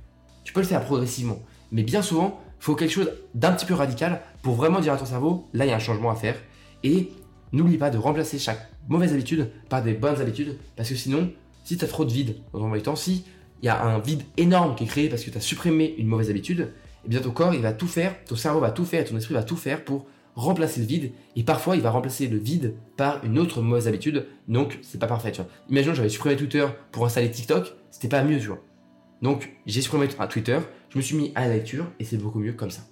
Tu 0.44 0.54
peux 0.54 0.60
le 0.60 0.66
faire 0.68 0.84
progressivement, 0.84 1.42
mais 1.72 1.84
bien 1.84 2.02
souvent, 2.02 2.40
il 2.60 2.64
faut 2.64 2.76
quelque 2.76 2.92
chose 2.92 3.12
d'un 3.34 3.52
petit 3.54 3.66
peu 3.66 3.74
radical 3.74 4.22
pour 4.42 4.56
vraiment 4.56 4.80
dire 4.80 4.94
à 4.94 4.98
ton 4.98 5.06
cerveau, 5.06 5.48
là, 5.54 5.66
il 5.66 5.70
y 5.70 5.72
a 5.72 5.76
un 5.76 5.80
changement 5.80 6.12
à 6.12 6.16
faire. 6.16 6.36
Et 6.84 7.12
n'oublie 7.52 7.78
pas 7.78 7.90
de 7.90 7.98
remplacer 7.98 8.40
chaque 8.40 8.70
mauvaise 8.88 9.14
habitude 9.14 9.50
par 9.70 9.84
des 9.84 9.94
bonnes 9.94 10.20
habitudes, 10.22 10.58
parce 10.76 10.90
que 10.90 10.96
sinon, 10.96 11.32
si 11.64 11.78
tu 11.78 11.86
as 11.86 11.88
trop 11.88 12.06
de 12.06 12.12
vide 12.12 12.38
dans 12.54 12.60
ton 12.60 12.80
temps, 12.82 12.96
si 12.96 13.26
il 13.62 13.66
y 13.66 13.70
a 13.70 13.84
un 13.84 14.00
vide 14.00 14.24
énorme 14.38 14.76
qui 14.76 14.86
est 14.86 14.88
créé 14.88 15.10
parce 15.10 15.24
que 15.24 15.30
tu 15.30 15.38
as 15.38 15.42
supprimé 15.42 15.96
une 15.98 16.08
mauvaise 16.08 16.30
habitude, 16.30 16.70
eh 17.06 17.10
bien 17.10 17.20
ton 17.20 17.32
corps, 17.32 17.54
il 17.54 17.62
va 17.62 17.74
tout 17.74 17.88
faire, 17.88 18.16
ton 18.26 18.36
cerveau 18.36 18.60
va 18.60 18.72
tout 18.72 18.86
faire, 18.86 19.06
ton 19.06 19.18
esprit 19.18 19.34
va 19.34 19.44
tout 19.44 19.58
faire 19.58 19.84
pour 19.84 20.06
remplacer 20.36 20.80
le 20.80 20.86
vide. 20.86 21.12
Et 21.36 21.44
parfois, 21.44 21.76
il 21.76 21.82
va 21.82 21.92
remplacer 21.92 22.28
le 22.28 22.38
vide 22.38 22.76
par 22.96 23.24
une 23.26 23.38
autre 23.38 23.62
mauvaise 23.62 23.88
habitude. 23.88 24.26
Donc, 24.48 24.80
c'est 24.82 25.00
pas 25.00 25.08
parfait, 25.08 25.32
tu 25.32 25.42
vois. 25.42 25.50
Imaginons, 25.70 25.94
j'avais 25.94 26.10
supprimé 26.10 26.36
Twitter 26.36 26.66
pour 26.92 27.06
installer 27.06 27.30
TikTok, 27.30 27.74
c'était 27.92 28.08
pas 28.08 28.24
mieux, 28.24 28.40
tu 28.40 28.48
vois. 28.48 28.64
Donc, 29.22 29.52
j'ai 29.66 29.82
supprimé 29.82 30.08
Twitter, 30.08 30.60
je 30.90 30.98
me 30.98 31.04
suis 31.04 31.16
mis 31.16 31.32
à 31.36 31.48
la 31.48 31.56
lecture 31.56 31.86
et 32.00 32.06
c'est 32.06 32.18
beaucoup 32.18 32.40
mieux 32.40 32.54
comme 32.54 32.72
ça. 32.72 32.84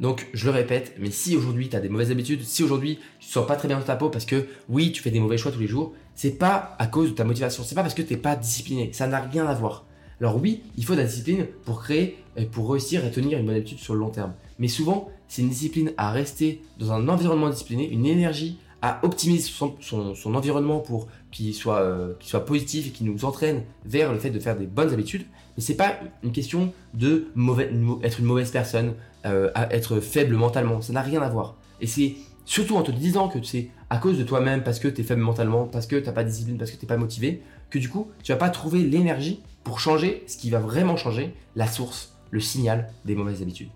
Donc, 0.00 0.28
je 0.32 0.44
le 0.44 0.52
répète, 0.52 0.94
mais 0.98 1.10
si 1.10 1.36
aujourd'hui 1.36 1.68
tu 1.68 1.76
as 1.76 1.80
des 1.80 1.88
mauvaises 1.88 2.10
habitudes, 2.10 2.42
si 2.44 2.62
aujourd'hui 2.62 2.98
tu 3.18 3.26
te 3.26 3.32
sens 3.32 3.46
pas 3.46 3.56
très 3.56 3.66
bien 3.66 3.78
dans 3.78 3.84
ta 3.84 3.96
peau 3.96 4.10
parce 4.10 4.24
que 4.24 4.46
oui, 4.68 4.92
tu 4.92 5.02
fais 5.02 5.10
des 5.10 5.20
mauvais 5.20 5.38
choix 5.38 5.50
tous 5.50 5.58
les 5.58 5.66
jours, 5.66 5.92
c'est 6.14 6.38
pas 6.38 6.76
à 6.78 6.86
cause 6.86 7.10
de 7.10 7.14
ta 7.14 7.24
motivation, 7.24 7.64
c'est 7.64 7.74
pas 7.74 7.82
parce 7.82 7.94
que 7.94 8.02
tu 8.02 8.14
n'es 8.14 8.20
pas 8.20 8.36
discipliné, 8.36 8.90
ça 8.92 9.06
n'a 9.08 9.20
rien 9.20 9.46
à 9.46 9.54
voir. 9.54 9.86
Alors 10.20 10.36
oui, 10.36 10.62
il 10.76 10.84
faut 10.84 10.94
de 10.94 11.00
la 11.00 11.06
discipline 11.06 11.46
pour 11.64 11.82
créer, 11.82 12.18
pour 12.52 12.70
réussir 12.70 13.04
à 13.04 13.08
tenir 13.08 13.38
une 13.38 13.46
bonne 13.46 13.56
habitude 13.56 13.78
sur 13.78 13.94
le 13.94 14.00
long 14.00 14.10
terme. 14.10 14.32
Mais 14.58 14.68
souvent, 14.68 15.10
c'est 15.28 15.42
une 15.42 15.48
discipline 15.48 15.92
à 15.96 16.10
rester 16.10 16.62
dans 16.78 16.92
un 16.92 17.08
environnement 17.08 17.50
discipliné, 17.50 17.88
une 17.88 18.06
énergie 18.06 18.58
à 18.80 19.00
optimiser 19.02 19.50
son, 19.80 20.34
environnement 20.34 20.78
pour 20.78 21.08
qu'il 21.32 21.52
soit, 21.54 21.80
euh, 21.80 22.14
soit 22.20 22.44
positif 22.44 22.88
et 22.88 22.90
qu'il 22.90 23.06
nous 23.06 23.24
entraîne 23.24 23.62
vers 23.84 24.12
le 24.12 24.18
fait 24.18 24.30
de 24.30 24.38
faire 24.38 24.56
des 24.56 24.66
bonnes 24.66 24.92
habitudes. 24.92 25.26
Mais 25.56 25.62
c'est 25.62 25.74
pas 25.74 25.98
une 26.22 26.30
question 26.30 26.72
de 26.94 27.26
mauvais, 27.34 27.70
être 28.04 28.20
une 28.20 28.26
mauvaise 28.26 28.50
personne, 28.52 28.94
euh, 29.26 29.50
être 29.70 30.00
faible 30.00 30.36
mentalement. 30.36 30.80
Ça 30.80 30.92
n'a 30.92 31.02
rien 31.02 31.22
à 31.22 31.28
voir. 31.28 31.56
Et 31.80 31.86
c'est 31.86 32.16
surtout 32.44 32.76
en 32.76 32.82
te 32.82 32.90
disant 32.90 33.28
que 33.28 33.42
c'est 33.42 33.70
à 33.90 33.98
cause 33.98 34.18
de 34.18 34.24
toi-même, 34.24 34.62
parce 34.62 34.78
que 34.78 34.88
tu 34.88 35.00
es 35.00 35.04
faible 35.04 35.22
mentalement, 35.22 35.66
parce 35.66 35.86
que 35.86 35.96
tu 35.96 36.06
n'as 36.06 36.12
pas 36.12 36.24
de 36.24 36.28
discipline, 36.28 36.58
parce 36.58 36.70
que 36.70 36.76
tu 36.76 36.84
n'es 36.84 36.88
pas 36.88 36.96
motivé, 36.96 37.42
que 37.70 37.78
du 37.78 37.88
coup, 37.88 38.10
tu 38.22 38.32
vas 38.32 38.38
pas 38.38 38.50
trouver 38.50 38.82
l'énergie 38.82 39.42
pour 39.64 39.80
changer 39.80 40.24
ce 40.26 40.36
qui 40.36 40.50
va 40.50 40.58
vraiment 40.58 40.96
changer, 40.96 41.34
la 41.56 41.66
source, 41.66 42.16
le 42.30 42.40
signal 42.40 42.92
des 43.04 43.14
mauvaises 43.14 43.42
habitudes. 43.42 43.70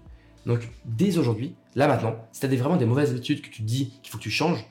Donc, 0.46 0.68
dès 0.84 1.18
aujourd'hui, 1.18 1.54
là 1.74 1.86
maintenant, 1.86 2.16
si 2.32 2.40
tu 2.40 2.46
as 2.46 2.48
vraiment 2.48 2.76
des 2.76 2.86
mauvaises 2.86 3.10
habitudes 3.10 3.42
que 3.42 3.48
tu 3.48 3.62
te 3.62 3.66
dis 3.66 3.92
qu'il 4.02 4.10
faut 4.10 4.18
que 4.18 4.22
tu 4.22 4.30
changes, 4.30 4.66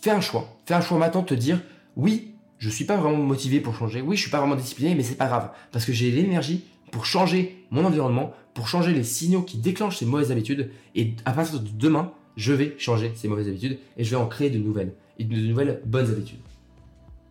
fais 0.00 0.10
un 0.10 0.20
choix. 0.20 0.58
Fais 0.66 0.74
un 0.74 0.80
choix 0.80 0.98
maintenant 0.98 1.22
de 1.22 1.26
te 1.26 1.34
dire 1.34 1.60
oui, 1.96 2.34
je 2.58 2.70
suis 2.70 2.84
pas 2.84 2.96
vraiment 2.96 3.16
motivé 3.16 3.60
pour 3.60 3.74
changer, 3.74 4.00
oui, 4.00 4.16
je 4.16 4.22
suis 4.22 4.30
pas 4.30 4.38
vraiment 4.38 4.56
discipliné, 4.56 4.94
mais 4.94 5.02
c'est 5.02 5.16
pas 5.16 5.26
grave, 5.26 5.50
parce 5.72 5.84
que 5.84 5.92
j'ai 5.92 6.10
l'énergie 6.10 6.64
pour 6.94 7.06
changer 7.06 7.66
mon 7.72 7.84
environnement, 7.84 8.32
pour 8.54 8.68
changer 8.68 8.92
les 8.92 9.02
signaux 9.02 9.42
qui 9.42 9.58
déclenchent 9.58 9.96
ces 9.96 10.06
mauvaises 10.06 10.30
habitudes, 10.30 10.70
et 10.94 11.16
à 11.24 11.32
partir 11.32 11.58
de 11.58 11.68
demain, 11.68 12.12
je 12.36 12.52
vais 12.52 12.76
changer 12.78 13.10
ces 13.16 13.26
mauvaises 13.26 13.48
habitudes 13.48 13.80
et 13.96 14.04
je 14.04 14.10
vais 14.10 14.16
en 14.16 14.28
créer 14.28 14.48
de 14.48 14.58
nouvelles, 14.58 14.92
et 15.18 15.24
de 15.24 15.34
nouvelles 15.34 15.82
bonnes 15.84 16.08
habitudes. 16.08 16.38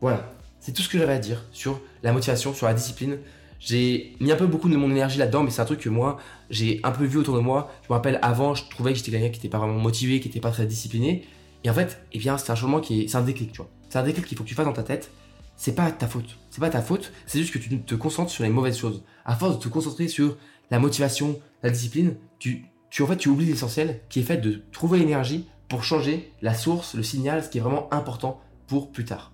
Voilà, 0.02 0.30
c'est 0.60 0.74
tout 0.74 0.82
ce 0.82 0.90
que 0.90 0.98
j'avais 0.98 1.14
à 1.14 1.18
dire 1.18 1.46
sur 1.54 1.80
la 2.04 2.12
motivation, 2.12 2.54
sur 2.54 2.66
la 2.68 2.74
discipline. 2.74 3.20
J'ai 3.58 4.18
mis 4.20 4.34
un 4.34 4.36
peu 4.36 4.48
beaucoup 4.48 4.68
de 4.68 4.76
mon 4.76 4.92
énergie 4.92 5.18
là-dedans, 5.18 5.44
mais 5.44 5.50
c'est 5.50 5.62
un 5.62 5.66
truc 5.66 5.80
que 5.80 5.88
moi, 5.88 6.18
j'ai 6.50 6.82
un 6.84 6.92
peu 6.92 7.06
vu 7.06 7.18
autour 7.18 7.38
de 7.38 7.42
moi. 7.42 7.72
Je 7.84 7.88
me 7.88 7.94
rappelle, 7.94 8.20
avant, 8.22 8.56
je 8.56 8.68
trouvais 8.70 8.92
que 8.92 8.98
j'étais 8.98 9.12
quelqu'un 9.12 9.30
qui 9.30 9.38
n'était 9.38 9.48
pas 9.48 9.60
vraiment 9.60 9.80
motivé, 9.80 10.20
qui 10.20 10.28
n'était 10.28 10.42
pas 10.42 10.52
très 10.52 10.66
discipliné. 10.66 11.26
Et 11.64 11.70
en 11.70 11.74
fait, 11.74 12.02
eh 12.12 12.20
bien, 12.20 12.38
c'est 12.38 12.52
un 12.52 12.56
changement 12.56 12.82
qui 12.82 13.04
est, 13.04 13.08
c'est 13.08 13.16
un 13.16 13.22
déclic, 13.22 13.54
tu 13.54 13.60
vois. 13.60 13.70
C'est 13.88 13.98
un 13.98 14.04
déclic 14.04 14.26
qu'il 14.26 14.38
faut 14.38 14.44
que 14.44 14.50
tu 14.50 14.56
fasses 14.56 14.66
dans 14.66 14.74
ta 14.74 14.84
tête. 14.84 15.10
C'est 15.56 15.74
pas 15.74 15.90
ta 15.90 16.08
faute. 16.08 16.38
C'est 16.50 16.60
pas 16.60 16.70
ta 16.70 16.82
faute. 16.82 17.14
C'est 17.26 17.40
juste 17.40 17.54
que 17.54 17.60
tu 17.60 17.80
te 17.80 17.96
concentres 17.96 18.30
sur 18.30 18.44
les 18.44 18.50
mauvaises 18.50 18.78
choses. 18.78 19.04
À 19.26 19.36
force 19.36 19.58
de 19.58 19.64
te 19.64 19.70
concentrer 19.70 20.08
sur 20.08 20.38
la 20.72 20.80
motivation, 20.80 21.40
la 21.62 21.70
discipline, 21.70 22.16
tu, 22.40 22.66
tu 22.90 23.04
en 23.04 23.08
fait, 23.08 23.18
tu 23.18 23.30
oublies 23.30 23.46
l'essentiel, 23.46 24.02
qui 24.10 24.20
est 24.20 24.24
fait 24.24 24.38
de 24.38 24.64
trouver 24.72 25.00
l'énergie 25.00 25.48
pour 25.68 25.84
changer 25.84 26.32
la 26.42 26.54
source, 26.54 26.94
le 26.96 27.04
signal, 27.04 27.44
ce 27.44 27.50
qui 27.50 27.58
est 27.58 27.62
vraiment 27.62 27.92
important 27.94 28.42
pour 28.68 28.92
plus 28.92 29.06
tard. 29.06 29.32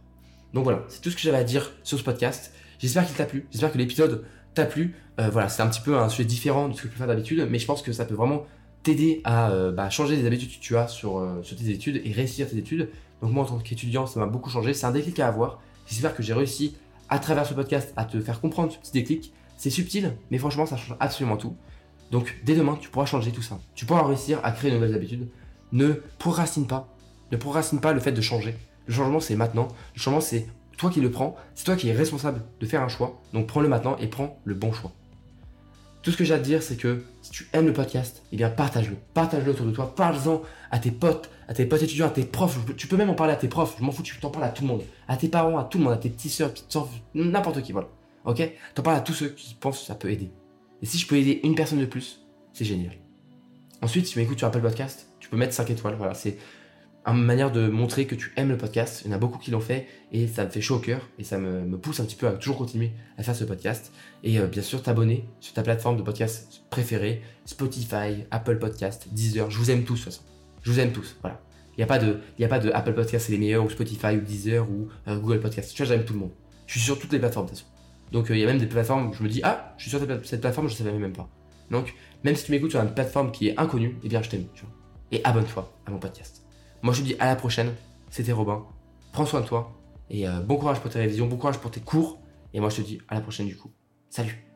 Donc 0.53 0.63
voilà, 0.63 0.83
c'est 0.89 1.01
tout 1.01 1.09
ce 1.09 1.15
que 1.15 1.21
j'avais 1.21 1.37
à 1.37 1.43
dire 1.43 1.71
sur 1.83 1.97
ce 1.97 2.03
podcast. 2.03 2.53
J'espère 2.79 3.05
qu'il 3.05 3.15
t'a 3.15 3.25
plu. 3.25 3.47
J'espère 3.51 3.71
que 3.71 3.77
l'épisode 3.77 4.25
t'a 4.53 4.65
plu. 4.65 4.95
Euh, 5.19 5.29
voilà, 5.29 5.49
c'est 5.49 5.61
un 5.61 5.67
petit 5.67 5.81
peu 5.81 5.97
un 5.97 6.09
sujet 6.09 6.25
différent 6.25 6.69
de 6.69 6.73
ce 6.73 6.81
que 6.81 6.87
je 6.87 6.93
peux 6.93 6.97
faire 6.97 7.07
d'habitude, 7.07 7.47
mais 7.49 7.59
je 7.59 7.65
pense 7.65 7.81
que 7.81 7.91
ça 7.91 8.05
peut 8.05 8.15
vraiment 8.15 8.45
t'aider 8.83 9.21
à 9.25 9.51
euh, 9.51 9.71
bah, 9.71 9.89
changer 9.89 10.15
les 10.15 10.25
habitudes 10.25 10.49
que 10.49 10.63
tu 10.63 10.77
as 10.77 10.87
sur, 10.87 11.17
euh, 11.17 11.41
sur 11.43 11.57
tes 11.57 11.69
études 11.69 12.01
et 12.03 12.11
réussir 12.11 12.49
tes 12.49 12.57
études. 12.57 12.89
Donc 13.21 13.31
moi, 13.31 13.43
en 13.43 13.47
tant 13.47 13.59
qu'étudiant, 13.59 14.07
ça 14.07 14.19
m'a 14.19 14.25
beaucoup 14.25 14.49
changé. 14.49 14.73
C'est 14.73 14.85
un 14.85 14.91
déclic 14.91 15.19
à 15.19 15.27
avoir. 15.27 15.61
J'espère 15.87 16.15
que 16.15 16.23
j'ai 16.23 16.33
réussi 16.33 16.75
à 17.09 17.19
travers 17.19 17.45
ce 17.45 17.53
podcast 17.53 17.93
à 17.97 18.05
te 18.05 18.19
faire 18.21 18.39
comprendre 18.39 18.71
ce 18.71 18.77
petit 18.77 18.91
déclic. 18.91 19.33
C'est 19.59 19.69
subtil, 19.69 20.15
mais 20.31 20.37
franchement, 20.37 20.65
ça 20.65 20.77
change 20.77 20.95
absolument 21.01 21.35
tout. 21.35 21.53
Donc 22.11 22.39
dès 22.45 22.55
demain, 22.55 22.77
tu 22.79 22.87
pourras 22.87 23.05
changer 23.05 23.33
tout 23.33 23.41
ça. 23.41 23.59
Tu 23.75 23.85
pourras 23.85 24.07
réussir 24.07 24.39
à 24.41 24.53
créer 24.53 24.71
de 24.71 24.77
nouvelles 24.77 24.95
habitudes. 24.95 25.27
Ne 25.73 25.95
procrastine 26.17 26.65
pas. 26.65 26.87
Ne 27.33 27.35
procrastine 27.35 27.81
pas 27.81 27.91
le 27.91 27.99
fait 27.99 28.13
de 28.13 28.21
changer. 28.21 28.55
Le 28.85 28.93
changement, 28.93 29.19
c'est 29.19 29.35
maintenant. 29.35 29.67
Le 29.95 29.99
changement, 29.99 30.21
c'est 30.21 30.47
toi 30.77 30.89
qui 30.89 31.01
le 31.01 31.11
prends. 31.11 31.35
C'est 31.55 31.65
toi 31.65 31.75
qui 31.75 31.89
es 31.89 31.91
responsable 31.91 32.41
de 32.61 32.65
faire 32.65 32.81
un 32.81 32.87
choix. 32.87 33.19
Donc 33.33 33.47
prends-le 33.47 33.67
maintenant 33.67 33.97
et 33.97 34.07
prends 34.07 34.39
le 34.45 34.53
bon 34.53 34.71
choix. 34.71 34.93
Tout 36.03 36.11
ce 36.11 36.17
que 36.17 36.23
j'ai 36.23 36.35
à 36.35 36.39
te 36.39 36.45
dire, 36.45 36.63
c'est 36.63 36.77
que 36.77 37.03
si 37.21 37.29
tu 37.31 37.49
aimes 37.51 37.65
le 37.65 37.73
podcast, 37.73 38.23
eh 38.31 38.37
bien 38.37 38.49
partage-le. 38.49 38.95
Partage-le 39.13 39.51
autour 39.51 39.65
de 39.65 39.71
toi. 39.71 39.93
Parle-en 39.93 40.41
à 40.71 40.79
tes 40.79 40.91
potes, 40.91 41.29
à 41.49 41.53
tes 41.53 41.65
potes 41.65 41.83
étudiants, 41.83 42.07
à 42.07 42.11
tes 42.11 42.23
profs. 42.23 42.57
Tu 42.77 42.87
peux 42.87 42.95
même 42.95 43.09
en 43.09 43.13
parler 43.13 43.33
à 43.33 43.35
tes 43.35 43.49
profs. 43.49 43.75
Je 43.77 43.83
m'en 43.83 43.91
fous, 43.91 44.03
tu 44.03 44.17
t'en 44.21 44.29
parles 44.29 44.45
à 44.45 44.49
tout 44.51 44.61
le 44.61 44.69
monde. 44.69 44.83
À 45.09 45.17
tes 45.17 45.27
parents, 45.27 45.57
à 45.57 45.65
tout 45.65 45.79
le 45.79 45.83
monde, 45.83 45.93
à 45.93 45.97
tes 45.97 46.09
petites 46.09 46.31
soeurs, 46.31 46.53
petites 46.53 46.71
soeurs, 46.71 46.87
n'importe 47.13 47.61
qui, 47.61 47.73
voilà. 47.73 47.89
Ok? 48.25 48.41
T'en 48.75 48.83
parles 48.83 48.97
à 48.97 49.01
tous 49.01 49.13
ceux 49.13 49.29
qui 49.29 49.55
pensent 49.55 49.79
que 49.79 49.85
ça 49.85 49.95
peut 49.95 50.11
aider. 50.11 50.31
Et 50.81 50.85
si 50.85 50.97
je 50.97 51.07
peux 51.07 51.15
aider 51.15 51.41
une 51.43 51.55
personne 51.55 51.79
de 51.79 51.85
plus, 51.85 52.21
c'est 52.53 52.65
génial. 52.65 52.93
Ensuite, 53.81 54.05
si 54.05 54.13
tu 54.13 54.19
m'écoutes 54.19 54.39
sur 54.39 54.47
Apple 54.47 54.61
Podcast, 54.61 55.07
tu 55.19 55.29
peux 55.29 55.37
mettre 55.37 55.53
5 55.53 55.69
étoiles. 55.69 55.95
Voilà, 55.95 56.13
c'est 56.13 56.37
une 57.05 57.23
manière 57.23 57.51
de 57.51 57.67
montrer 57.67 58.05
que 58.05 58.15
tu 58.15 58.31
aimes 58.35 58.49
le 58.49 58.57
podcast. 58.57 59.01
Il 59.03 59.07
y 59.09 59.13
en 59.13 59.15
a 59.15 59.19
beaucoup 59.19 59.39
qui 59.39 59.51
l'ont 59.51 59.59
fait 59.59 59.87
et 60.11 60.27
ça 60.27 60.45
me 60.45 60.49
fait 60.49 60.61
chaud 60.61 60.75
au 60.75 60.79
cœur 60.79 61.07
et 61.17 61.23
ça 61.23 61.37
me, 61.37 61.77
pousse 61.77 61.99
un 61.99 62.05
petit 62.05 62.15
peu 62.15 62.27
à 62.27 62.33
toujours 62.33 62.57
continuer 62.57 62.91
à 63.17 63.23
faire 63.23 63.35
ce 63.35 63.43
podcast. 63.43 63.91
Et 64.23 64.39
euh, 64.39 64.47
bien 64.47 64.61
sûr, 64.61 64.83
t'abonner 64.83 65.25
sur 65.39 65.53
ta 65.53 65.63
plateforme 65.63 65.97
de 65.97 66.01
podcast 66.01 66.63
préférée, 66.69 67.21
Spotify, 67.45 68.25
Apple 68.31 68.59
Podcast, 68.59 69.07
Deezer. 69.11 69.49
Je 69.49 69.57
vous 69.57 69.71
aime 69.71 69.83
tous, 69.83 69.93
de 69.93 70.03
toute 70.03 70.13
façon. 70.13 70.23
Je 70.61 70.71
vous 70.71 70.79
aime 70.79 70.91
tous. 70.91 71.15
Voilà. 71.21 71.41
Il 71.77 71.79
n'y 71.79 71.83
a, 71.83 71.87
pas 71.87 71.99
de, 71.99 72.19
a 72.41 72.47
pas 72.47 72.59
de 72.59 72.69
Apple 72.71 72.93
Podcast, 72.93 73.27
c'est 73.27 73.31
les 73.31 73.37
meilleurs, 73.37 73.63
ou 73.63 73.69
Spotify, 73.69 74.17
ou 74.17 74.21
Deezer, 74.21 74.69
ou 74.69 74.89
euh, 75.07 75.17
Google 75.17 75.39
Podcast. 75.39 75.71
Tu 75.73 75.81
vois, 75.81 75.95
j'aime 75.95 76.03
tout 76.03 76.13
le 76.13 76.19
monde. 76.19 76.31
Je 76.67 76.73
suis 76.73 76.81
sur 76.81 76.99
toutes 76.99 77.13
les 77.13 77.19
plateformes, 77.19 77.45
de 77.45 77.51
toute 77.51 77.59
façon. 77.59 77.78
Donc, 78.11 78.29
euh, 78.29 78.35
il 78.35 78.39
y 78.39 78.43
a 78.43 78.47
même 78.47 78.57
des 78.57 78.65
plateformes 78.65 79.09
où 79.09 79.13
je 79.13 79.23
me 79.23 79.29
dis, 79.29 79.41
ah, 79.43 79.73
je 79.77 79.83
suis 79.83 79.91
sur 79.91 79.99
cette 80.23 80.41
plateforme, 80.41 80.67
je 80.67 80.73
ne 80.73 80.77
savais 80.77 80.97
même 80.97 81.13
pas. 81.13 81.29
Donc, 81.69 81.93
même 82.23 82.35
si 82.35 82.45
tu 82.45 82.51
m'écoutes 82.51 82.71
sur 82.71 82.81
une 82.81 82.93
plateforme 82.93 83.31
qui 83.31 83.49
est 83.49 83.59
inconnue, 83.59 83.97
eh 84.03 84.09
bien, 84.09 84.21
je 84.21 84.29
t'aime. 84.29 84.45
Et 85.11 85.21
abonne-toi 85.23 85.71
à 85.85 85.91
mon 85.91 85.99
podcast. 85.99 86.43
Moi, 86.81 86.93
je 86.93 87.01
te 87.01 87.05
dis 87.05 87.15
à 87.19 87.25
la 87.25 87.35
prochaine. 87.35 87.73
C'était 88.09 88.31
Robin. 88.31 88.65
Prends 89.11 89.25
soin 89.25 89.41
de 89.41 89.45
toi. 89.45 89.79
Et 90.09 90.27
euh, 90.27 90.39
bon 90.39 90.57
courage 90.57 90.79
pour 90.79 90.89
tes 90.89 90.99
révisions, 90.99 91.27
bon 91.27 91.37
courage 91.37 91.59
pour 91.59 91.71
tes 91.71 91.81
cours. 91.81 92.19
Et 92.53 92.59
moi, 92.59 92.69
je 92.69 92.77
te 92.77 92.81
dis 92.81 92.99
à 93.07 93.15
la 93.15 93.21
prochaine 93.21 93.47
du 93.47 93.55
coup. 93.55 93.71
Salut 94.09 94.48